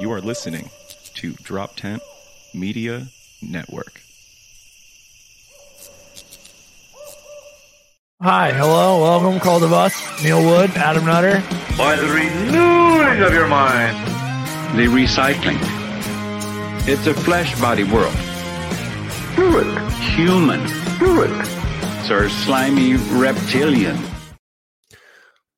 [0.00, 0.70] You are listening
[1.14, 2.02] to Drop Tent
[2.54, 3.08] Media
[3.42, 4.00] Network.
[8.22, 9.40] Hi, hello, welcome.
[9.40, 11.42] Cult of Us, Neil Wood, Adam Nutter.
[11.76, 13.96] By the renewing of your mind.
[14.76, 15.58] The recycling.
[16.86, 18.14] It's a flesh body world.
[19.34, 19.82] Do it.
[20.14, 20.60] Human.
[21.00, 21.30] Do it.
[21.98, 23.98] It's our slimy reptilian.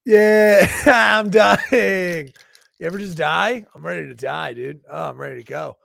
[0.06, 2.32] Yeah, I'm dying.
[2.80, 3.66] You ever just die?
[3.74, 4.80] I'm ready to die, dude.
[4.90, 5.76] Oh, I'm ready to go.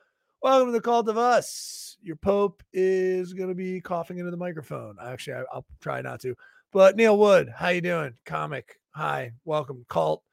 [0.42, 1.98] Welcome to the Cult of Us.
[2.02, 4.96] Your Pope is going to be coughing into the microphone.
[5.06, 6.36] Actually, I, will try not to.
[6.72, 8.14] But Neil Wood, how you doing?
[8.26, 9.86] Comic, hi, welcome.
[9.90, 10.24] Cult,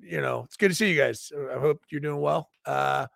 [0.00, 1.32] you know, it's good to see you guys.
[1.52, 2.48] I hope you're doing well.
[2.64, 3.08] Uh,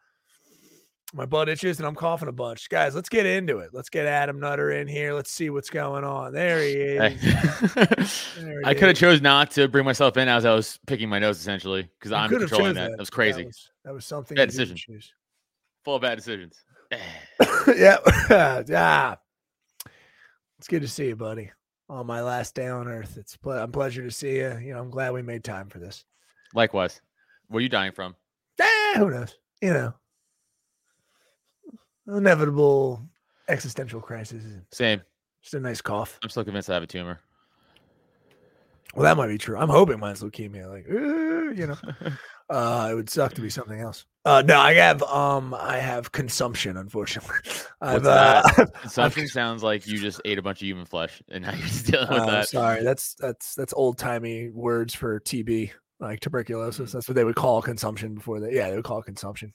[1.13, 2.69] my butt itches and I'm coughing a bunch.
[2.69, 3.71] Guys, let's get into it.
[3.73, 5.13] Let's get Adam Nutter in here.
[5.13, 6.33] Let's see what's going on.
[6.33, 7.23] There he is.
[7.75, 11.09] there he I could have chose not to bring myself in as I was picking
[11.09, 12.83] my nose essentially because I'm controlling that.
[12.83, 12.91] that.
[12.93, 12.99] that.
[12.99, 13.43] was crazy.
[13.43, 14.77] That was, that was something bad decision.
[15.85, 16.63] Full of bad decisions.
[17.77, 17.99] yeah.
[18.69, 19.17] yeah.
[20.59, 21.51] It's good to see you, buddy.
[21.89, 23.17] On my last day on earth.
[23.17, 24.57] It's ple- I'm pleasure to see you.
[24.59, 26.05] You know, I'm glad we made time for this.
[26.55, 27.01] Likewise.
[27.49, 28.15] Where are you dying from?
[28.61, 29.35] Eh, who knows?
[29.61, 29.95] You know
[32.17, 33.03] inevitable
[33.49, 34.43] existential crisis.
[34.73, 35.03] Same.
[35.43, 36.19] Just a nice cough.
[36.23, 37.21] I'm still convinced I have a tumor.
[38.95, 39.57] Well, that might be true.
[39.57, 40.69] I'm hoping mine's leukemia.
[40.69, 41.77] Like, you know,
[42.51, 44.05] uh, it would suck to be something else.
[44.25, 46.77] Uh, no, I have um, I have consumption.
[46.77, 47.37] Unfortunately,
[47.79, 48.75] What's uh, that?
[48.83, 51.87] consumption sounds like you just ate a bunch of human flesh, and now you're just
[51.87, 52.49] dealing with uh, that.
[52.49, 56.93] Sorry, that's that's that's old timey words for TB, like tuberculosis.
[56.93, 58.53] That's what they would call consumption before that.
[58.53, 59.55] Yeah, they would call it consumption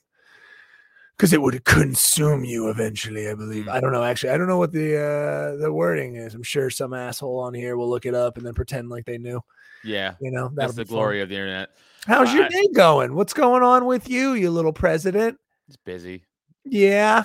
[1.17, 3.29] because it would consume you eventually.
[3.29, 3.67] I believe.
[3.67, 4.03] I don't know.
[4.03, 6.33] Actually, I don't know what the uh, the wording is.
[6.33, 9.17] I'm sure some asshole on here will look it up and then pretend like they
[9.17, 9.41] knew.
[9.83, 11.69] Yeah, you know that's the glory of the internet.
[12.05, 13.15] How's your day going?
[13.15, 15.39] What's going on with you, you little president?
[15.67, 16.25] It's busy.
[16.63, 17.23] Yeah,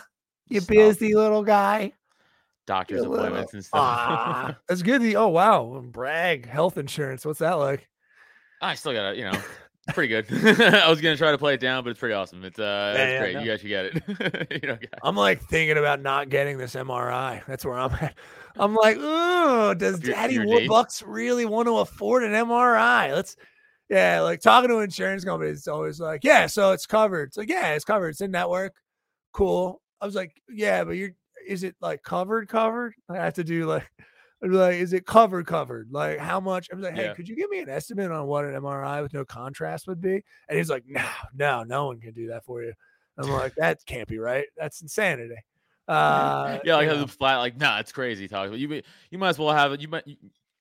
[0.49, 1.93] you busy little guy.
[2.67, 3.81] Doctor's appointments and stuff.
[3.83, 5.03] Ah, that's good.
[5.15, 6.47] Oh wow, brag.
[6.47, 7.25] Health insurance.
[7.25, 7.89] What's that like?
[8.63, 9.41] I still got to, you know,
[9.95, 10.27] pretty good.
[10.75, 12.45] I was gonna try to play it down, but it's pretty awesome.
[12.45, 13.35] It's uh, yeah, it's yeah, great.
[13.35, 13.41] No.
[13.41, 14.63] You guys should get it.
[14.63, 17.43] you know, I'm like thinking about not getting this MRI.
[17.47, 18.17] That's where I'm at.
[18.57, 23.15] I'm like, oh, does your, Daddy your Bucks really want to afford an MRI?
[23.15, 23.37] Let's,
[23.89, 25.59] yeah, like talking to insurance companies.
[25.59, 27.29] It's always like, yeah, so it's covered.
[27.29, 28.11] It's like, yeah, it's covered.
[28.11, 28.75] It's in network.
[29.33, 29.81] Cool.
[30.01, 31.11] I was like, yeah, but you're,
[31.47, 32.49] is it like covered?
[32.49, 32.95] Covered?
[33.09, 33.89] I have to do like
[34.43, 35.47] like, is it covered?
[35.47, 35.89] Covered?
[35.91, 36.69] Like, how much?
[36.73, 37.15] I was like, hey, yeah.
[37.15, 40.23] could you give me an estimate on what an MRI with no contrast would be?
[40.49, 42.73] And he's like, no, no, no one can do that for you.
[43.19, 44.47] I'm like, that can't be right.
[44.57, 45.37] That's insanity.
[45.87, 48.57] Uh, yeah, like the flat, like, nah, it's crazy talking.
[48.57, 49.81] You you might as well have it.
[49.81, 50.07] You might.
[50.07, 50.17] You,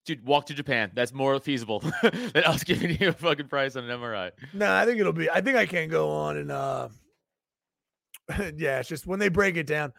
[0.06, 0.92] dude, walk to Japan.
[0.96, 4.32] That's more feasible than us giving you a fucking price on an MRI.
[4.54, 5.30] No, I think it'll be.
[5.30, 6.90] I think I can go on and uh,
[8.58, 9.94] yeah, it's just when they break it down.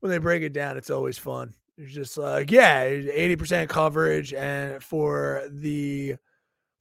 [0.00, 1.54] When they break it down, it's always fun.
[1.78, 6.16] It's just like, yeah, 80% coverage and for the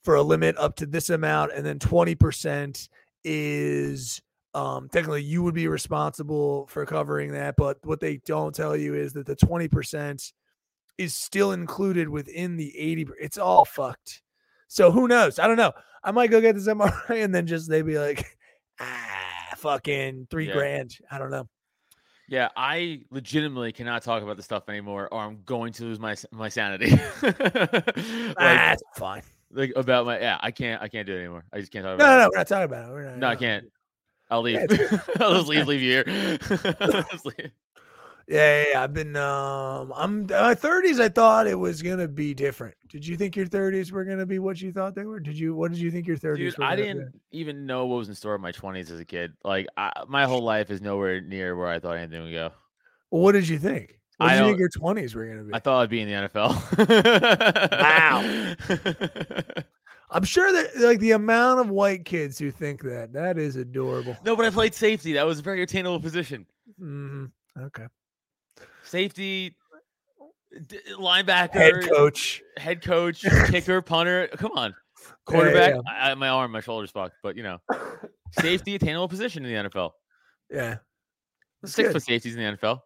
[0.03, 2.89] for a limit up to this amount, and then 20%
[3.23, 4.21] is
[4.53, 7.55] um technically you would be responsible for covering that.
[7.57, 10.33] But what they don't tell you is that the 20%
[10.97, 13.07] is still included within the 80.
[13.19, 14.23] It's all fucked.
[14.67, 15.37] So who knows?
[15.37, 15.73] I don't know.
[16.03, 18.25] I might go get this MRI and then just they'd be like,
[18.79, 20.53] ah, fucking three yeah.
[20.53, 20.97] grand.
[21.11, 21.47] I don't know.
[22.29, 26.15] Yeah, I legitimately cannot talk about this stuff anymore, or I'm going to lose my
[26.31, 26.91] my sanity.
[27.21, 29.21] like, That's fine.
[29.51, 30.37] like about my yeah.
[30.41, 30.81] I can't.
[30.81, 31.45] I can't do it anymore.
[31.53, 32.19] I just can't talk about no, it.
[32.19, 32.91] no, we're not talking about it.
[32.91, 33.71] We're not, No, I can't.
[34.29, 34.59] I'll leave.
[35.19, 35.67] I'll just leave.
[35.67, 36.39] Leave you here.
[37.25, 37.51] Leave.
[38.27, 39.15] Yeah, yeah, I've been.
[39.15, 40.99] Um, I'm in my thirties.
[40.99, 42.75] I thought it was gonna be different.
[42.89, 45.21] Did you think your thirties were gonna be what you thought they were?
[45.21, 45.55] Did you?
[45.55, 46.53] What did you think your thirties?
[46.59, 47.39] I didn't Be?
[47.39, 49.31] even know what was in store in my twenties as a kid.
[49.45, 52.51] Like I, my whole life is nowhere near where I thought anything would go.
[53.11, 53.97] Well, what did you think?
[54.17, 55.53] What I did you think your twenties were gonna be?
[55.53, 56.51] I thought I'd be in the NFL.
[57.71, 59.63] Wow.
[60.09, 64.17] I'm sure that like the amount of white kids who think that that is adorable.
[64.25, 65.13] no, but I played safety.
[65.13, 66.45] That was a very attainable position.
[66.77, 67.25] hmm
[67.57, 67.85] Okay.
[68.87, 69.55] Safety,
[70.67, 72.41] d- linebacker, Head coach.
[72.57, 74.27] head coach, kicker, punter.
[74.37, 74.75] Come on, Yeah,
[75.07, 75.75] yeah, quarterback.
[75.75, 75.81] yeah.
[76.11, 77.59] I, my arm, my shoulder's fucked, but you know,
[78.39, 79.91] safety, attainable position in the NFL.
[80.49, 80.77] Yeah.
[81.61, 81.93] That's Six good.
[81.93, 82.79] foot safeties in the NFL.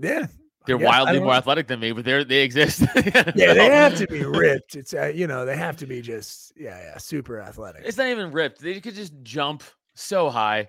[0.00, 0.26] Yeah.
[0.66, 0.78] They're.
[0.78, 2.80] I wildly more athletic than me, but they're they exist.
[3.34, 4.76] Yeah, they have to be ripped.
[4.76, 7.82] It's uh, you know they have to be just yeah yeah super athletic.
[7.84, 8.62] It's not even ripped.
[8.62, 9.62] They could just jump
[9.94, 10.68] so high.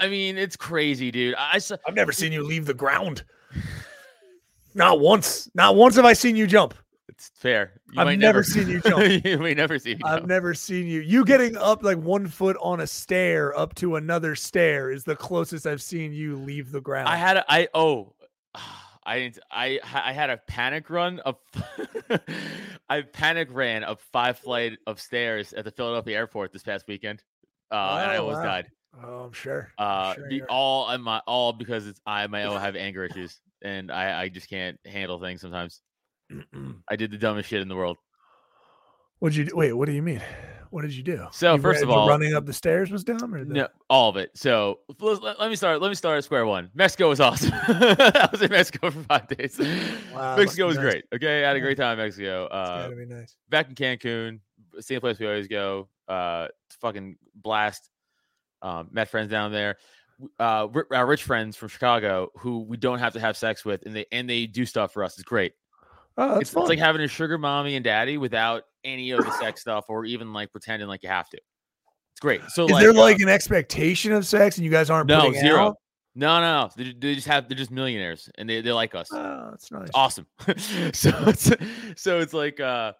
[0.00, 1.34] I mean, it's crazy, dude.
[1.38, 1.76] I saw.
[1.86, 3.24] I've never seen you leave the ground.
[4.74, 5.48] Not once.
[5.54, 6.74] Not once have I seen you jump.
[7.08, 7.80] It's fair.
[7.92, 9.24] You I've might never seen you jump.
[9.24, 10.26] you may never see I've jump.
[10.26, 11.00] never seen you.
[11.00, 15.16] You getting up like one foot on a stair up to another stair is the
[15.16, 17.08] closest I've seen you leave the ground.
[17.08, 18.14] I had a, I oh
[19.04, 21.36] I didn't I I had a panic run of
[22.90, 27.22] I panic ran up five flight of stairs at the Philadelphia airport this past weekend.
[27.72, 28.44] Uh, and I Oh, almost wow.
[28.44, 28.70] died.
[29.04, 29.70] Oh, I'm sure.
[29.78, 33.04] I'm Uh, sure you're- all I'm my all because it's I my own have anger
[33.10, 35.80] issues and I I just can't handle things sometimes.
[36.88, 37.96] I did the dumbest shit in the world.
[39.20, 39.56] What'd you do?
[39.56, 40.22] Wait, what do you mean?
[40.70, 41.26] What did you do?
[41.32, 43.68] So, You first ran- of all- running up the stairs was dumb, or the, No,
[43.88, 44.30] all of it.
[44.36, 45.80] So let, let- me start.
[45.80, 46.68] Let me start at square one.
[46.74, 47.50] Mexico was awesome.
[47.54, 49.58] I was in Mexico for five days.
[50.12, 50.84] Wow, Mexico was nice.
[50.84, 51.04] great.
[51.14, 52.44] Okay, I had a great time in Mexico.
[52.44, 53.34] It's Uh, gotta be nice.
[53.48, 54.40] back in Cancun,
[54.80, 55.88] same place we always go.
[56.06, 56.48] Uh,
[56.82, 57.88] fucking blast.
[58.62, 59.76] Um, met friends down there.
[60.38, 63.94] Uh, our rich friends from Chicago who we don't have to have sex with, and
[63.94, 65.14] they and they do stuff for us.
[65.14, 65.52] It's great.
[66.16, 69.60] Oh, It's, it's like having a sugar mommy and daddy without any of the sex
[69.60, 71.36] stuff or even like pretending like you have to.
[71.36, 72.40] It's great.
[72.48, 75.68] So is like, there like an expectation of sex, and you guys aren't no zero?
[75.68, 75.76] out?
[76.18, 76.70] No, no, no.
[76.76, 79.08] They, they just have they're just millionaires and they, they like us.
[79.12, 79.82] Oh, that's nice.
[79.84, 80.26] It's awesome.
[80.92, 81.52] so it's
[81.94, 82.92] so it's like uh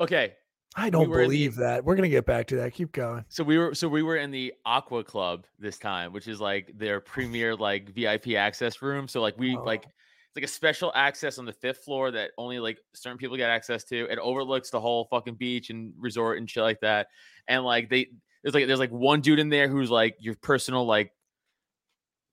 [0.00, 0.32] okay.
[0.76, 1.84] I don't were in the- believe that.
[1.84, 2.72] We're gonna get back to that.
[2.74, 3.24] Keep going.
[3.28, 6.72] So we were so we were in the Aqua Club this time, which is like
[6.76, 9.06] their premier like VIP access room.
[9.08, 9.90] So like we like Oh.
[10.28, 13.50] it's like a special access on the fifth floor that only like certain people get
[13.50, 14.04] access to.
[14.10, 17.06] It overlooks the whole fucking beach and resort and shit like that.
[17.46, 18.08] And like they
[18.42, 21.12] there's like there's like one dude in there who's like your personal like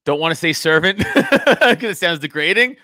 [0.03, 2.77] don't want to say servant because it sounds degrading.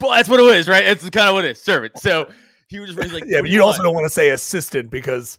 [0.00, 0.84] But that's what it is, right?
[0.84, 1.98] It's kind of what it is, servant.
[1.98, 2.28] So
[2.74, 5.38] he was just like, yeah, but you also don't want to say assistant because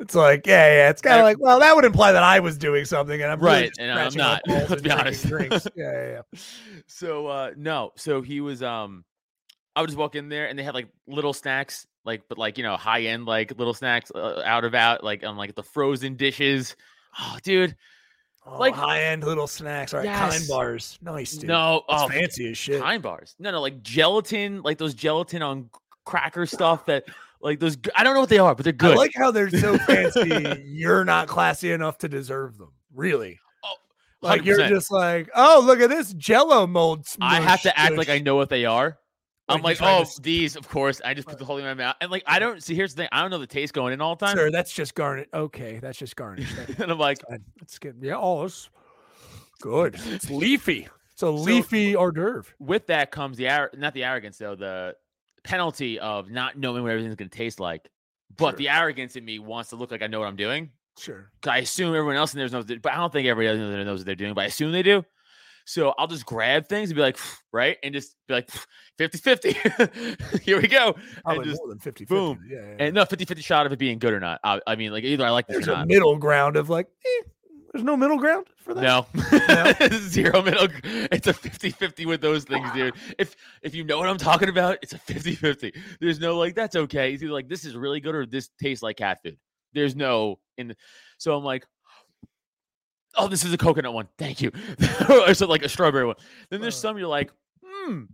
[0.00, 0.90] it's like, yeah, yeah.
[0.90, 3.38] It's kind of like, well, that would imply that I was doing something, and I'm
[3.40, 5.26] Right, just and I'm not, let's be honest.
[5.26, 5.66] Drinks.
[5.76, 6.40] Yeah, yeah, yeah.
[6.86, 9.04] so uh no so he was um
[9.76, 12.58] i would just walk in there and they had like little snacks like but like
[12.58, 15.62] you know high end like little snacks uh, out of out like on like the
[15.62, 16.74] frozen dishes
[17.20, 17.76] oh dude
[18.44, 19.94] Oh, Like- high end little snacks.
[19.94, 20.98] All right, kind bars.
[21.00, 21.46] Nice, dude.
[21.46, 22.82] no That's oh fancy as shit.
[22.82, 25.70] Kind bars no no like gelatin like those gelatin on
[26.04, 27.04] cracker stuff that
[27.40, 29.50] like those I don't know what they are but they're good I like how they're
[29.50, 30.62] so fancy.
[30.66, 32.72] you're not classy enough to deserve them.
[32.94, 33.38] Really.
[33.64, 33.74] Oh,
[34.20, 37.06] Like you're just like, oh, look at this Jello mold.
[37.20, 38.98] i have to act like i know what they are
[39.48, 41.76] i'm like tried to oh these of course i just put the whole thing in
[41.76, 43.74] my mouth and like i don't see here's the thing i don't know the taste
[43.74, 45.26] going in all the time Sir, that's just garnish.
[45.34, 46.50] Okay, that's just garnish.
[46.78, 47.18] And i'm like
[47.60, 47.96] it's good.
[48.00, 48.70] Yeah, oh, it's
[49.60, 49.96] good.
[50.06, 50.88] It's leafy.
[51.12, 52.44] It's a leafy hors d'oeuvre.
[52.60, 54.94] with that comes the not the arrogance though the
[55.44, 57.88] penalty of not knowing what everything's going to taste like
[58.36, 58.56] but Sure.
[58.58, 60.70] the arrogance in me wants to look like i know what i'm doing.
[60.98, 61.30] Sure.
[61.46, 63.84] i assume everyone else in there knows but i don't think everybody else in there
[63.84, 65.04] knows what they're doing but i assume they do.
[65.64, 67.18] So i'll just grab things and be like
[67.52, 67.76] right?
[67.82, 68.50] And just be like
[68.98, 69.52] 50 50
[70.42, 70.94] here we go.
[71.24, 72.40] Probably just more than 50 boom.
[72.48, 74.76] Yeah, yeah, and no 50 50 shot of it being good or not i, I
[74.76, 75.88] mean like either i like this There's or a not.
[75.88, 77.22] middle ground of like, eh,
[77.72, 78.82] there's no middle ground for that.
[78.82, 79.88] No.
[79.98, 80.68] Zero middle.
[80.84, 82.94] It's a 50-50 with those things, dude.
[83.18, 85.74] If if you know what I'm talking about, it's a 50-50.
[86.00, 87.12] There's no like that's okay.
[87.14, 89.38] It's either like this is really good or this tastes like cat food.
[89.72, 90.76] There's no in the,
[91.18, 91.64] so I'm like
[93.14, 94.08] Oh, this is a coconut one.
[94.16, 94.50] Thank you.
[95.10, 96.16] or so like a strawberry one.
[96.50, 96.80] Then there's Uh.
[96.88, 97.30] some you're like,
[97.64, 98.04] hmm,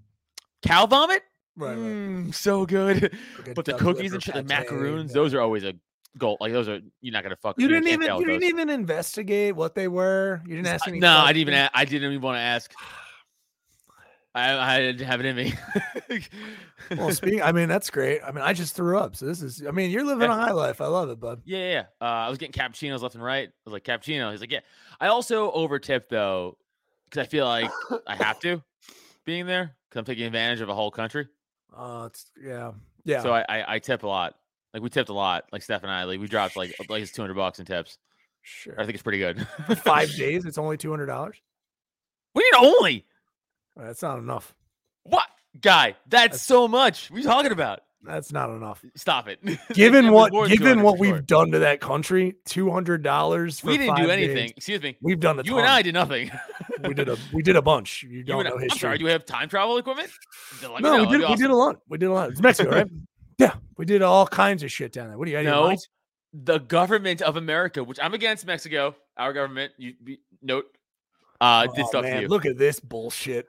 [0.63, 1.23] cow vomit?
[1.57, 1.79] Right, right.
[1.79, 3.13] Mm, so good.
[3.47, 5.15] Like But the cookies and shit, the macaroons, yeah.
[5.15, 5.75] those are always a
[6.17, 6.37] goal.
[6.41, 7.57] Like those are you're not gonna fuck.
[7.59, 8.49] You didn't even you didn't those.
[8.51, 10.41] even investigate what they were.
[10.47, 10.99] You didn't ask any.
[11.01, 11.53] No, I didn't even.
[11.55, 11.71] questions?
[11.75, 12.73] I didn't even want to ask.
[14.35, 15.55] I, I didn't have it in me.
[16.97, 18.21] Well, speaking, I mean, that's great.
[18.25, 19.15] I mean, I just threw up.
[19.15, 20.39] So this is, I mean, you're living Yeah.
[20.39, 20.81] a high life.
[20.81, 21.43] I love it, bud.
[21.45, 21.85] Yeah, yeah.
[22.01, 23.49] Uh, I was getting cappuccinos left and right.
[23.49, 24.31] I was like, cappuccino.
[24.31, 24.61] He's like, yeah.
[24.99, 26.57] I also over tip though,
[27.05, 27.71] because I feel like
[28.07, 28.63] I have to
[29.27, 31.29] being there because I'm taking advantage of a whole country.
[31.77, 32.73] Uh, it's, yeah.
[33.05, 33.23] Yeah.
[33.23, 34.37] So I, I I tip a lot.
[34.75, 35.45] Like we tipped a lot.
[35.53, 37.99] Like Steph and I, like we dropped like like it's 200 bucks in tips.
[38.43, 38.75] sure.
[38.79, 39.47] I think it's pretty good.
[39.79, 40.45] Five days.
[40.45, 41.33] It's only $200.
[42.35, 43.07] We need only
[43.79, 44.55] uh, That's not enough.
[45.05, 45.27] what
[45.61, 45.97] guy?
[46.07, 47.11] That's, That's- so much.
[47.11, 47.81] What are you talking about?
[48.01, 48.85] That's not enough.
[48.95, 49.41] Stop it.
[49.73, 51.21] Given what, given what we've sure.
[51.21, 54.37] done to that country, $200 we didn't do anything.
[54.37, 54.53] days.
[54.57, 54.97] Excuse me.
[55.03, 55.67] We've done a You and.
[55.67, 56.31] I did nothing.
[56.87, 58.05] we did a we did a bunch.
[58.05, 58.79] You You don't I, know I'm history.
[58.79, 58.99] sorry.
[58.99, 60.11] Do we have time travel equipment?
[60.61, 61.77] Then let me no, we did we did a lot.
[61.89, 62.31] We did a lot.
[62.31, 62.87] It's Mexico, right?
[63.39, 65.19] Yeah, we did all kinds of shit down there.
[65.19, 65.75] What do you No,
[66.33, 70.67] the government of America, which I'm against Mexico, our government, you be, note,
[71.41, 72.29] uh, did Oh, stuff to you.
[72.29, 73.49] Look at this bullshit.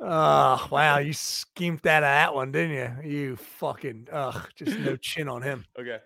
[0.00, 3.10] Oh wow, you schemed that out of that one, didn't you?
[3.10, 5.64] You fucking ugh, just no chin on him.
[5.78, 5.98] Okay.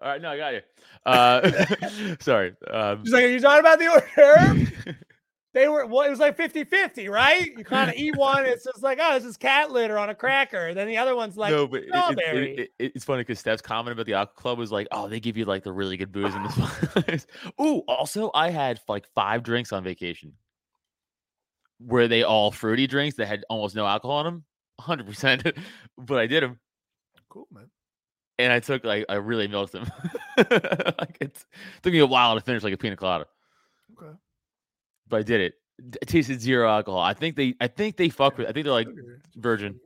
[0.00, 0.22] All right.
[0.22, 0.60] No, I got you.
[1.06, 2.54] Uh, sorry.
[2.68, 3.84] Um, He's like, Are you talking about the
[4.16, 4.96] d'oeuvre?
[5.58, 7.50] They were well, it was like 50-50, right?
[7.56, 10.14] You kind of eat one, it's just like, oh, this is cat litter on a
[10.14, 10.72] cracker.
[10.72, 12.54] Then the other one's like no, but it- it, strawberry.
[12.56, 15.18] it, it, it's funny because Steph's comment about the Aqua Club was like, "Oh, they
[15.18, 16.54] give you like the really good booze in this
[16.90, 17.26] place."
[17.60, 20.32] Ooh, also, I had like five drinks on vacation.
[21.80, 24.44] Were they all fruity drinks that had almost no alcohol in them?
[24.80, 25.42] Hundred percent.
[25.98, 26.60] But I did them,
[27.28, 27.68] cool, man.
[28.38, 29.90] and I took like I really milked them.
[30.38, 31.44] like it
[31.82, 33.30] took me a while to finish like a pina colada, Okay.
[35.08, 35.54] But I did it.
[36.02, 37.00] It tasted zero alcohol.
[37.00, 38.48] I think they, I think they fuck with.
[38.48, 38.88] I think they're like
[39.36, 39.78] virgin.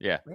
[0.00, 0.18] Yeah.
[0.26, 0.34] Yeah.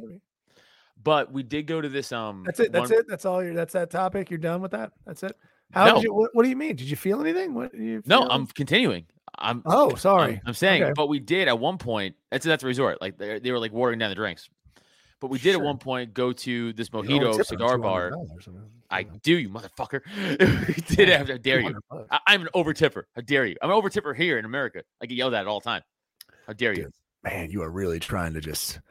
[1.03, 2.11] But we did go to this.
[2.11, 2.71] Um, That's it.
[2.71, 3.05] That's one- it.
[3.07, 4.29] That's all your that's that topic.
[4.29, 4.91] You're done with that.
[5.05, 5.35] That's it.
[5.71, 5.95] How No.
[5.95, 6.75] did you what, what do you mean?
[6.75, 7.53] Did you feel anything?
[7.53, 8.27] What you No, feel?
[8.31, 9.05] I'm continuing.
[9.37, 10.41] I'm Oh, I'm- sorry.
[10.45, 10.93] I'm, saying, Okay.
[10.95, 12.15] but we did at one point.
[12.31, 13.01] That's that's a resort.
[13.01, 14.49] Like they they were like watering down the drinks.
[15.23, 18.11] But we did at one point go to this You mojito cigar bar.
[18.89, 20.01] I I you do, you motherfucker.
[20.67, 21.29] we did it.
[21.29, 21.79] How dare you?
[22.11, 23.07] I, I'm an over tipper.
[23.15, 23.55] How dare you?
[23.61, 24.83] I'm an over tipper here in America.
[25.01, 25.81] I get yelled at all the time.
[26.45, 26.83] How dare you?
[26.83, 28.81] Dude, Man, you are really trying to just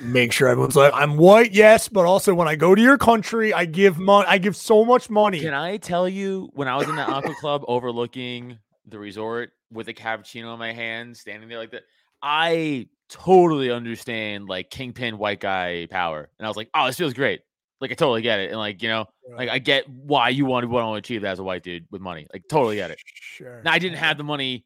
[0.00, 3.54] make sure everyone's like, I'm white, yes, but also when I go to your country,
[3.54, 4.26] I give money.
[4.28, 5.38] I give so much money.
[5.38, 9.86] Can I tell you when I was in the aqua club overlooking the resort with
[9.86, 11.84] a cappuccino in my hand, standing there like that?
[12.22, 16.28] I totally understand like kingpin white guy power.
[16.38, 17.40] And I was like, oh, this feels great.
[17.80, 18.50] Like I totally get it.
[18.50, 19.06] And like, you know,
[19.36, 21.86] like I get why you want to want to achieve that as a white dude
[21.90, 22.26] with money.
[22.32, 22.98] Like totally get it.
[23.04, 23.62] Sure.
[23.64, 24.64] Now I didn't have the money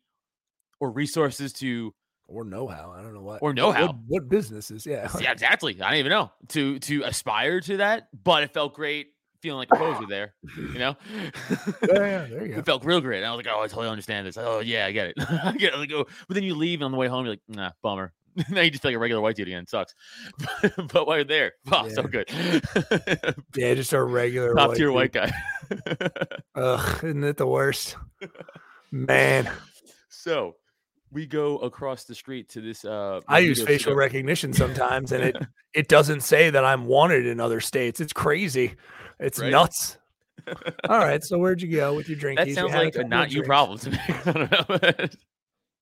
[0.79, 1.93] or resources to
[2.29, 2.95] or know how.
[2.97, 3.89] I don't know what Or know-how.
[3.89, 4.87] What, what businesses?
[4.87, 5.11] Yeah.
[5.21, 5.81] yeah, exactly.
[5.83, 9.09] I don't even know to to aspire to that, but it felt great
[9.41, 10.35] feeling like a poser there.
[10.57, 10.97] You know,
[11.51, 12.59] yeah, yeah, there you go.
[12.59, 13.25] it felt real great.
[13.25, 14.37] I was like, oh, I totally understand this.
[14.37, 15.15] Oh yeah, I get it.
[15.29, 15.79] I get it.
[15.79, 18.13] Like, oh, but then you leave and on the way home, you're like, nah, bummer.
[18.51, 19.65] now you just feel like a regular white dude again.
[19.65, 19.95] It sucks.
[20.93, 22.29] but while you're there, oh, so good.
[23.57, 24.95] Yeah, just a regular Top white tier dude.
[24.95, 25.33] white guy.
[26.55, 27.97] Ugh, isn't it the worst?
[28.93, 29.51] Man,
[30.09, 30.57] so
[31.13, 32.85] we go across the street to this.
[32.85, 35.37] uh I use facial cigar- recognition sometimes, and it
[35.75, 38.01] it doesn't say that I'm wanted in other states.
[38.01, 38.75] It's crazy.
[39.21, 39.51] It's Right?
[39.51, 39.99] nuts.
[40.89, 42.39] All right, so where'd you go with your drink?
[42.39, 43.99] That sounds like a not you problem to me.
[44.09, 45.09] I don't know.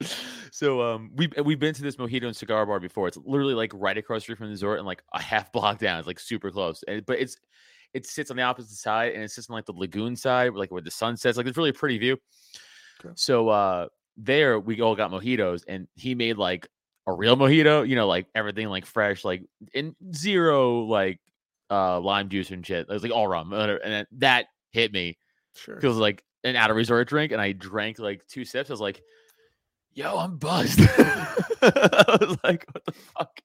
[0.50, 3.08] so um, we we've been to this mojito and cigar bar before.
[3.08, 5.78] It's literally like right across the street from the resort and like a half block
[5.78, 5.98] down.
[5.98, 6.82] It's like super close.
[6.88, 7.36] And, but it's
[7.94, 10.70] it sits on the opposite side and it sits on like the lagoon side, like
[10.70, 11.38] where the sun sets.
[11.38, 12.18] Like it's really a pretty view.
[13.04, 13.12] Okay.
[13.14, 16.68] So uh, there we all got mojitos, and he made like
[17.06, 17.88] a real mojito.
[17.88, 21.20] You know, like everything like fresh, like in zero like
[21.70, 22.86] uh lime juice and shit.
[22.88, 25.18] It was like all rum, and that hit me
[25.56, 25.80] Sure.
[25.80, 28.70] feels like an out of resort drink, and I drank like two sips.
[28.70, 29.02] I was like,
[29.92, 30.80] "Yo, I'm buzzed."
[31.62, 33.40] I was like, "What the fuck?"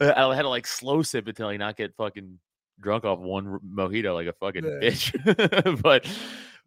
[0.00, 2.38] I had to like slow sip it till I not get fucking
[2.78, 4.70] drunk off one mojito like a fucking Yeah.
[4.90, 5.82] bitch.
[5.82, 6.06] but,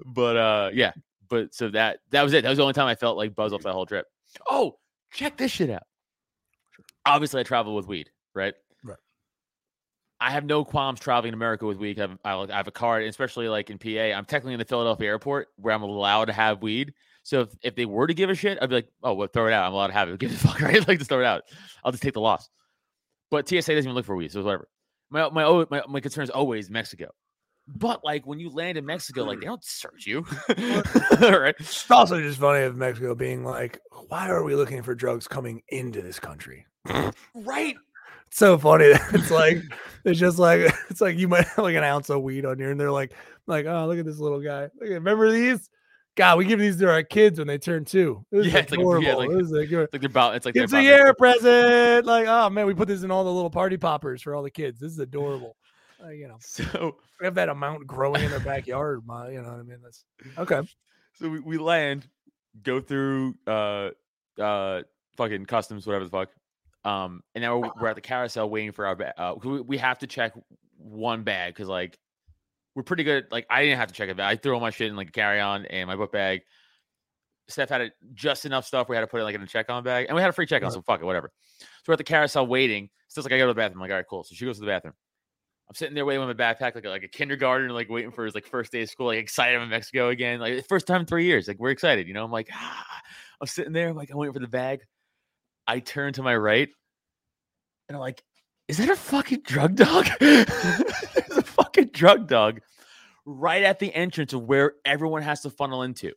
[0.05, 0.91] but uh, yeah.
[1.29, 2.41] But so that that was it.
[2.41, 4.07] That was the only time I felt like buzz off that whole trip.
[4.49, 4.77] Oh,
[5.13, 5.83] check this shit out.
[7.05, 8.55] Obviously, I travel with weed, right?
[10.21, 11.99] I have no qualms traveling in America with weed.
[11.99, 14.17] I have, I have a card, especially like in PA.
[14.17, 16.93] I'm technically in the Philadelphia airport where I'm allowed to have weed.
[17.23, 19.47] So if, if they were to give a shit, I'd be like, oh, well, throw
[19.47, 19.65] it out.
[19.65, 20.19] I'm allowed to have it.
[20.19, 20.75] Give a fuck, right?
[20.87, 21.43] Like, just throw it out.
[21.83, 22.49] I'll just take the loss.
[23.31, 24.67] But TSA doesn't even look for weed, so whatever.
[25.11, 27.11] My my oh, my, my concern is always Mexico.
[27.67, 31.53] But like when you land in Mexico, like they don't search you, right?
[31.59, 35.61] It's also just funny of Mexico being like, why are we looking for drugs coming
[35.69, 36.65] into this country?
[37.35, 37.75] Right.
[38.29, 38.93] It's so funny.
[39.13, 39.57] It's like
[40.05, 42.71] it's just like it's like you might have like an ounce of weed on here,
[42.71, 43.11] and they're like,
[43.47, 44.63] like, oh, look at this little guy.
[44.79, 45.69] Look remember these?
[46.15, 48.25] God, we give these to our kids when they turn two.
[48.31, 50.35] This Yeah, it's like- yeah, like- This is like they're about.
[50.35, 52.05] It's like they're a year present.
[52.05, 54.49] Like, oh man, we put this in all the little party poppers for all the
[54.51, 54.79] kids.
[54.79, 55.55] This is adorable.
[56.03, 59.01] Uh, you know, So we have that amount growing in their backyard.
[59.05, 59.79] My, you know what I mean?
[59.83, 60.03] That's
[60.37, 60.61] okay.
[61.15, 62.07] so we, we land,
[62.63, 63.89] go through uh
[64.39, 64.81] uh
[65.17, 66.29] fucking customs, whatever the fuck.
[66.85, 69.13] Um, and now we're, we're at the carousel waiting for our bag.
[69.17, 70.33] Uh, we, we have to check
[70.77, 71.97] one bag because like
[72.75, 73.25] we're pretty good.
[73.31, 74.17] Like I didn't have to check it.
[74.17, 74.31] Back.
[74.31, 76.41] I threw all my shit in like a carry on and my book bag.
[77.47, 78.87] Steph had it just enough stuff.
[78.89, 80.33] We had to put it like in a check on bag, and we had a
[80.33, 80.71] free check on.
[80.71, 81.31] So fuck it, whatever.
[81.59, 82.89] So we're at the carousel waiting.
[83.07, 83.79] Steph's like, I go to the bathroom.
[83.79, 84.23] I'm like, all right, cool.
[84.23, 84.93] So she goes to the bathroom.
[85.67, 88.25] I'm sitting there waiting with my backpack, like a, like a kindergartner, like waiting for
[88.25, 91.01] his like first day of school, like excited I'm in Mexico again, like first time
[91.01, 91.47] in three years.
[91.47, 92.23] Like we're excited, you know.
[92.23, 93.01] I'm like, ah.
[93.41, 94.81] I'm sitting there, I'm like I'm waiting for the bag.
[95.69, 96.67] I turn to my right,
[97.87, 98.23] and I'm like,
[98.67, 100.07] is that a fucking drug dog?
[100.19, 102.61] There's a fucking drug dog
[103.23, 106.11] right at the entrance of where everyone has to funnel into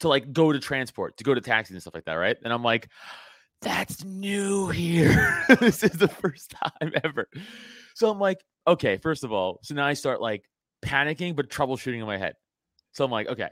[0.00, 2.38] to like go to transport, to go to taxis and stuff like that, right?
[2.42, 2.88] And I'm like,
[3.60, 5.44] that's new here.
[5.60, 7.28] this is the first time ever.
[7.94, 10.44] So I'm like, okay, first of all, so now I start like
[10.82, 12.32] panicking, but troubleshooting in my head.
[12.92, 13.50] So I'm like, okay,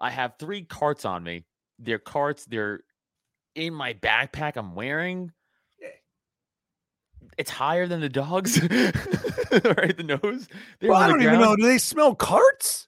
[0.00, 1.44] I have three carts on me.
[1.80, 2.82] They're carts, they're
[3.54, 5.32] in my backpack I'm wearing.
[7.36, 9.96] It's higher than the dogs, right?
[9.96, 10.46] The nose.
[10.78, 11.56] They're Well, I don't even know.
[11.56, 12.86] Do they smell carts?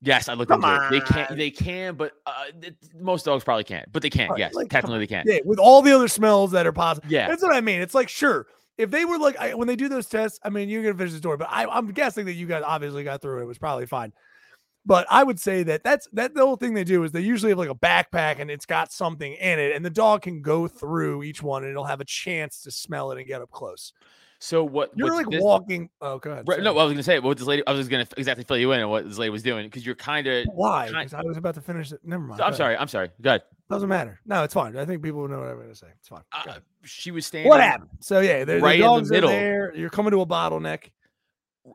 [0.00, 0.90] Yes, I looked Come into it.
[0.90, 1.38] They can, on.
[1.38, 3.90] they can, but uh, th- most dogs probably can't.
[3.92, 4.30] But they can.
[4.30, 5.24] Right, Yes, like, technically they can.
[5.26, 7.06] Yeah, with all the other smells that are possible.
[7.08, 7.28] Yeah.
[7.28, 7.80] That's what I mean.
[7.80, 8.46] It's like, sure,
[8.78, 11.12] if they were like, I, when they do those tests, I mean, you're to finish
[11.12, 13.42] the story, but I, I'm guessing that you guys obviously got through it.
[13.42, 14.12] It was probably fine.
[14.84, 17.50] But I would say that that's that the whole thing they do is they usually
[17.50, 20.66] have like a backpack and it's got something in it, and the dog can go
[20.66, 23.92] through each one and it'll have a chance to smell it and get up close.
[24.40, 24.90] So what?
[24.96, 25.88] You're like this- walking.
[26.00, 26.48] Oh, go ahead.
[26.48, 26.76] Right, no.
[26.76, 27.62] I was gonna say what this lady.
[27.64, 29.94] I was gonna exactly fill you in on what this lady was doing because you're
[29.94, 30.46] kind of.
[30.52, 30.90] why?
[30.92, 32.00] I was about to finish it.
[32.02, 32.32] Never mind.
[32.32, 32.56] I'm Go ahead.
[32.56, 32.76] sorry.
[32.76, 33.10] I'm sorry.
[33.20, 33.40] Good.
[33.70, 34.20] Doesn't matter.
[34.26, 34.76] No, it's fine.
[34.76, 35.86] I think people know what I'm going to say.
[35.98, 36.20] It's fine.
[36.32, 37.48] Uh, she was standing.
[37.48, 37.88] what happened?
[38.00, 39.30] So yeah, the, right in the the middle.
[39.30, 39.74] are there.
[39.76, 40.90] You're coming to a bottleneck.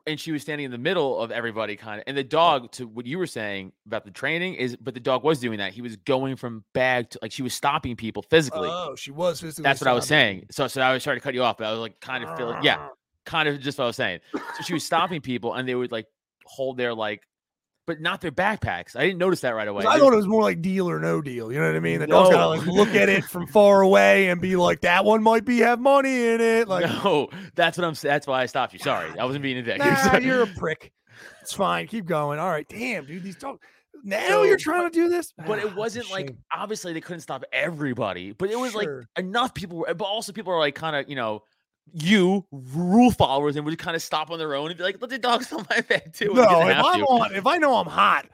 [0.06, 2.86] And she was standing in the middle of everybody kind of and the dog to
[2.86, 5.72] what you were saying about the training is but the dog was doing that.
[5.72, 8.68] He was going from bag to like she was stopping people physically.
[8.70, 9.62] Oh, she was physically.
[9.62, 10.46] that's what i was saying.
[10.50, 12.36] so so i was trying to cut you off but i was like kind of
[12.36, 12.90] feeling yeah ah.
[13.24, 14.20] kind of just what i was saying.
[14.34, 16.06] So she was stopping people and they would like
[16.44, 17.22] hold their like
[17.88, 19.84] but not their backpacks i didn't notice that right away.
[19.84, 21.50] I thought it was more like deal or no deal.
[21.50, 21.98] You know what I mean?
[21.98, 25.22] The dog's gotta like look at it from far away and be like, "That one
[25.22, 28.74] might be have money in it." Like, no that's what i'm that's why i stopped
[28.74, 30.92] you sorry i wasn't being a dick nah, you're a prick.
[31.42, 31.86] It's fine.
[31.88, 32.38] Keep going.
[32.38, 32.68] All right.
[32.68, 33.58] Damn, dude, these dogs.
[34.04, 37.22] Now So, you're trying to do this, but Ah, it wasn't like obviously they couldn't
[37.22, 40.94] stop everybody but it was like enough people were but also people are like kind
[40.94, 41.42] of you know
[41.92, 45.10] you rule followers and would kind of stop on their own and be like let
[45.10, 47.06] the dogs on my bag too No, if I'm to.
[47.06, 48.26] on, if I know I'm hot,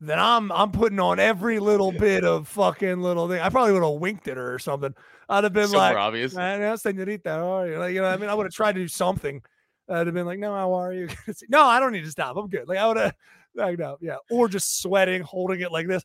[0.00, 3.40] then I'm I'm putting on every little bit of fucking little thing.
[3.40, 4.94] I probably would have winked at her or something.
[5.28, 7.78] I'd have been so like, obvious I know, senorita, how are you?
[7.78, 9.42] Like, you know, what I mean, I would have tried to do something.
[9.90, 11.08] I'd have been like, no, how are you?
[11.48, 12.36] no, I don't need to stop.
[12.36, 12.68] I'm good.
[12.68, 13.14] Like, I would have,
[13.54, 14.16] like, no, yeah.
[14.30, 16.02] Or just sweating, holding it like this.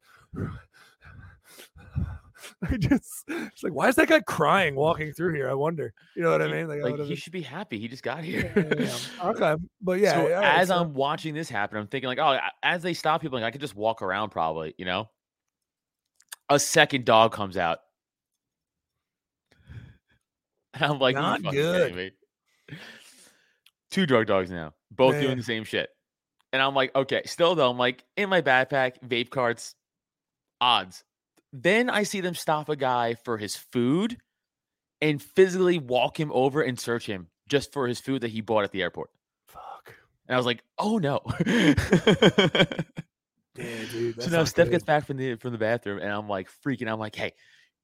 [2.69, 5.49] I just, it's like, why is that guy crying walking through here?
[5.49, 5.93] I wonder.
[6.15, 6.67] You know what I mean?
[6.67, 9.29] Like, like would've he should be happy he just got here yeah, yeah, yeah.
[9.29, 10.13] okay, but yeah.
[10.13, 13.21] so right, as so- i'm watching this happen i'm thinking like oh as they stop
[13.21, 15.09] people like i could just walk around probably you know
[16.49, 17.79] a second dog comes out
[20.73, 22.11] and i'm like Not me?"
[23.91, 25.89] two drug dogs now both doing the same shit
[26.51, 29.75] and i'm like okay still though i'm like in my backpack vape carts
[30.61, 31.03] odds
[31.53, 34.17] then i see them stop a guy for his food
[35.01, 38.63] and physically walk him over and search him just for his food that he bought
[38.63, 39.09] at the airport
[39.47, 39.93] fuck.
[40.27, 41.73] and I was like, "Oh no!" Yeah,
[43.91, 44.21] dude.
[44.21, 44.71] so now Steph good.
[44.71, 46.89] gets back from the from the bathroom, and I'm like freaking.
[46.91, 47.33] I'm like, "Hey,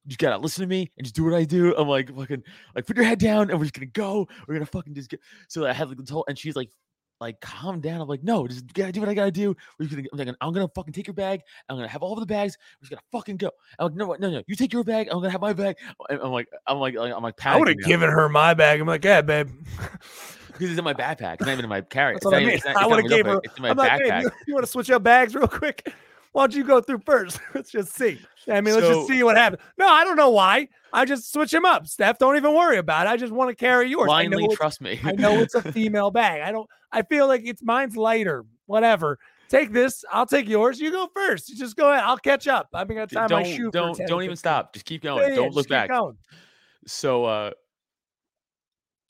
[0.06, 2.42] you gotta listen to me and just do what I do." I'm like, "Fucking,
[2.74, 4.26] like, put your head down, and we're just gonna go.
[4.48, 6.70] We're gonna fucking just get." So I had like the whole, and she's like,
[7.20, 9.56] "Like, calm down." I'm like, "No, just gotta do what I gotta do.
[9.78, 11.42] We're gonna, I'm, like, I'm gonna fucking take your bag.
[11.68, 12.56] I'm gonna have all of the bags.
[12.78, 15.08] We're just gonna fucking go." I'm like, "No, no, no, you take your bag.
[15.08, 15.76] I'm gonna have my bag."
[16.10, 18.80] I'm like, I'm like, I'm like, I would have given her my bag.
[18.80, 19.48] I'm like, yeah, babe.
[20.60, 21.34] because it's in my backpack.
[21.34, 22.14] It's not even in my carry.
[22.14, 22.50] That's what I mean.
[22.50, 23.40] Even, not, I would have gave her.
[23.42, 24.22] It's in my I'm like, backpack.
[24.22, 25.92] hey, you, want to switch up bags real quick?
[26.32, 27.40] Why don't you go through first?
[27.54, 28.20] let's just see.
[28.48, 29.62] I mean, let's just see what happens.
[29.76, 30.68] No, I don't know why.
[30.92, 31.86] I just switch him up.
[31.86, 33.10] Steph, don't even worry about it.
[33.10, 34.06] I just want to carry yours.
[34.06, 35.00] Blindly trust me.
[35.04, 36.42] I know it's a female bag.
[36.42, 36.68] I don't.
[36.92, 38.44] I feel like it's mine's lighter.
[38.66, 39.18] Whatever.
[39.48, 40.04] Take this.
[40.12, 40.80] I'll take yours.
[40.80, 41.48] You go first.
[41.48, 42.04] You just go ahead.
[42.04, 42.68] I'll catch up.
[42.72, 43.66] I'm gonna D- tie my don't shoe.
[43.66, 44.72] for don't 10, don't even stop.
[44.72, 45.28] Just keep going.
[45.28, 45.88] yeah, don't look back.
[45.90, 46.16] going.
[46.86, 47.50] So uh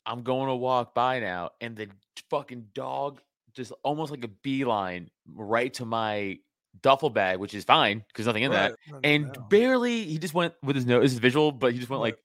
[0.05, 1.87] I'm going to walk by now and the
[2.29, 3.21] fucking dog
[3.53, 6.39] just almost like a beeline right to my
[6.81, 9.41] duffel bag, which is fine because nothing in that, Right, and no.
[9.49, 12.17] barely he just went with his nose, his visual, but he just went like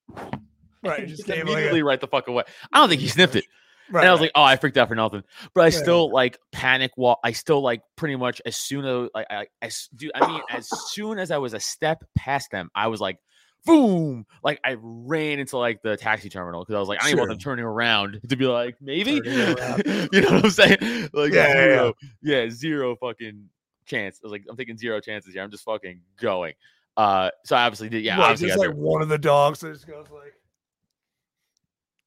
[0.83, 2.45] right, and just just gave like immediately right the fuck away.
[2.73, 3.45] I don't think he sniffed it.
[3.91, 5.23] right, and I was like, oh, I freaked out for nothing.
[5.55, 7.21] But I still like panic walk.
[7.23, 10.69] I still like pretty much as soon as like I, as dude, I mean, as
[10.91, 13.19] soon as I was a step past them, I was like,
[13.65, 17.19] boom, like I ran into like the taxi terminal because I was like, I didn't
[17.19, 20.79] want them turning around to be like, maybe, you know what I'm saying?
[21.13, 21.91] Like Yeah, yeah, yeah.
[22.23, 23.49] yeah, zero fucking
[23.87, 24.21] chance.
[24.23, 25.43] I was like, I'm taking zero chances here.
[25.43, 26.55] I'm just fucking going.
[26.97, 28.05] Uh, so I obviously did.
[28.05, 30.35] Yeah, obviously just like one of the dogs that just goes like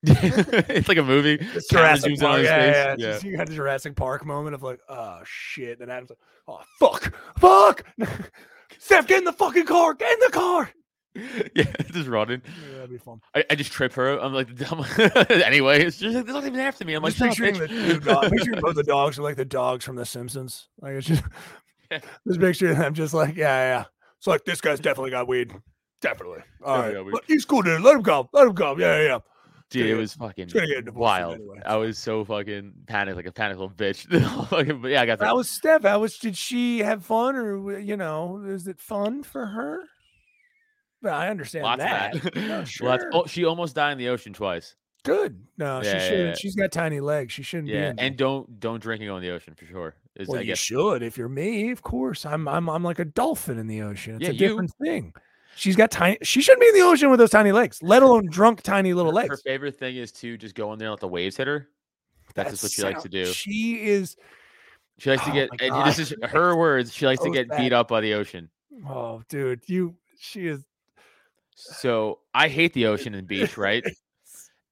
[0.04, 1.46] it's like a movie.
[1.56, 2.44] It's Jurassic zooms in on Park.
[2.44, 3.12] Yeah, yeah, Yeah.
[3.12, 5.80] Just, you had the Jurassic Park moment of like, oh shit.
[5.80, 7.84] Then Adam's like, oh fuck, fuck.
[8.80, 9.94] Steph, get in the fucking car.
[9.94, 10.72] Get in the car.
[11.56, 12.42] yeah, just running.
[12.46, 13.20] Yeah, that'd be fun.
[13.36, 14.18] I, I just trip her.
[14.20, 14.86] I'm like, I'm,
[15.30, 16.94] anyway, it's just like, they're not even after me.
[16.94, 19.24] I'm like, just "Shut up, picturing bitch." the, the dog, picturing both the dogs are
[19.24, 20.70] like the dogs from The Simpsons.
[20.80, 21.24] Like it's just.
[22.28, 23.84] just picturing them just like, yeah, yeah.
[24.17, 25.54] It's like this guy's definitely got weed.
[26.02, 26.39] Definitely.
[26.63, 26.93] All Definitely right.
[26.99, 27.13] got weed.
[27.13, 27.82] Look, He's cool, dude.
[27.82, 28.30] Let him go.
[28.34, 28.78] Let him go.
[28.78, 29.19] Yeah, yeah, yeah.
[29.69, 31.36] Dude, it was fucking gonna get divorced wild.
[31.36, 34.08] anyway, I was so fucking panicked, like a panicked little bitch.
[34.82, 35.36] But yeah, I got That that.
[35.36, 35.84] was Steph.
[35.84, 39.84] How was did she have fun or you know, is it fun for her?
[41.02, 42.13] Well, I understand Lots that.
[42.13, 42.36] that.
[42.36, 43.10] Yeah, Lots- oh, sure.
[43.13, 44.75] oh, she almost died in the ocean twice.
[45.04, 45.39] Good.
[45.58, 46.28] No, Yeah, she yeah, shouldn't.
[46.30, 46.36] yeah.
[46.36, 47.32] She's got tiny legs.
[47.34, 48.06] She shouldn't be Yeah, in there.
[48.08, 49.93] and don't don't drink and go in the ocean for sure.
[50.19, 51.71] Is Well, I you guess should if you're me.
[51.71, 52.47] Of course, I'm.
[52.47, 52.69] I'm.
[52.69, 54.15] I'm like a dolphin in the ocean.
[54.15, 55.13] It's Yeah, a you- different thing.
[55.55, 56.17] She's got tiny.
[56.21, 59.13] She shouldn't be in the ocean with those tiny legs, let alone drunk tiny little
[59.17, 61.47] her, her favorite thing is to just go in there and let the waves hit
[61.47, 61.67] her.
[62.36, 63.25] That's just what she likes to do.
[63.25, 64.15] She is.
[64.99, 65.49] She likes to Oh get.
[65.60, 66.93] and this is her words.
[66.93, 68.49] She likes to So get beat up by the ocean.
[68.88, 69.95] Oh, dude, you.
[70.19, 70.63] She is.
[71.55, 73.84] So I hate the ocean and beach, right?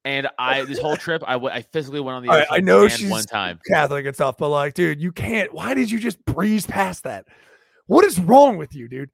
[0.07, 2.87] And I this whole trip, I w- I physically went on the ocean I know
[2.87, 3.59] sand one time.
[3.67, 5.53] Catholic and stuff, but like, dude, you can't.
[5.53, 7.25] Why did you just breeze past that?
[7.87, 9.09] What is wrong with you, dude?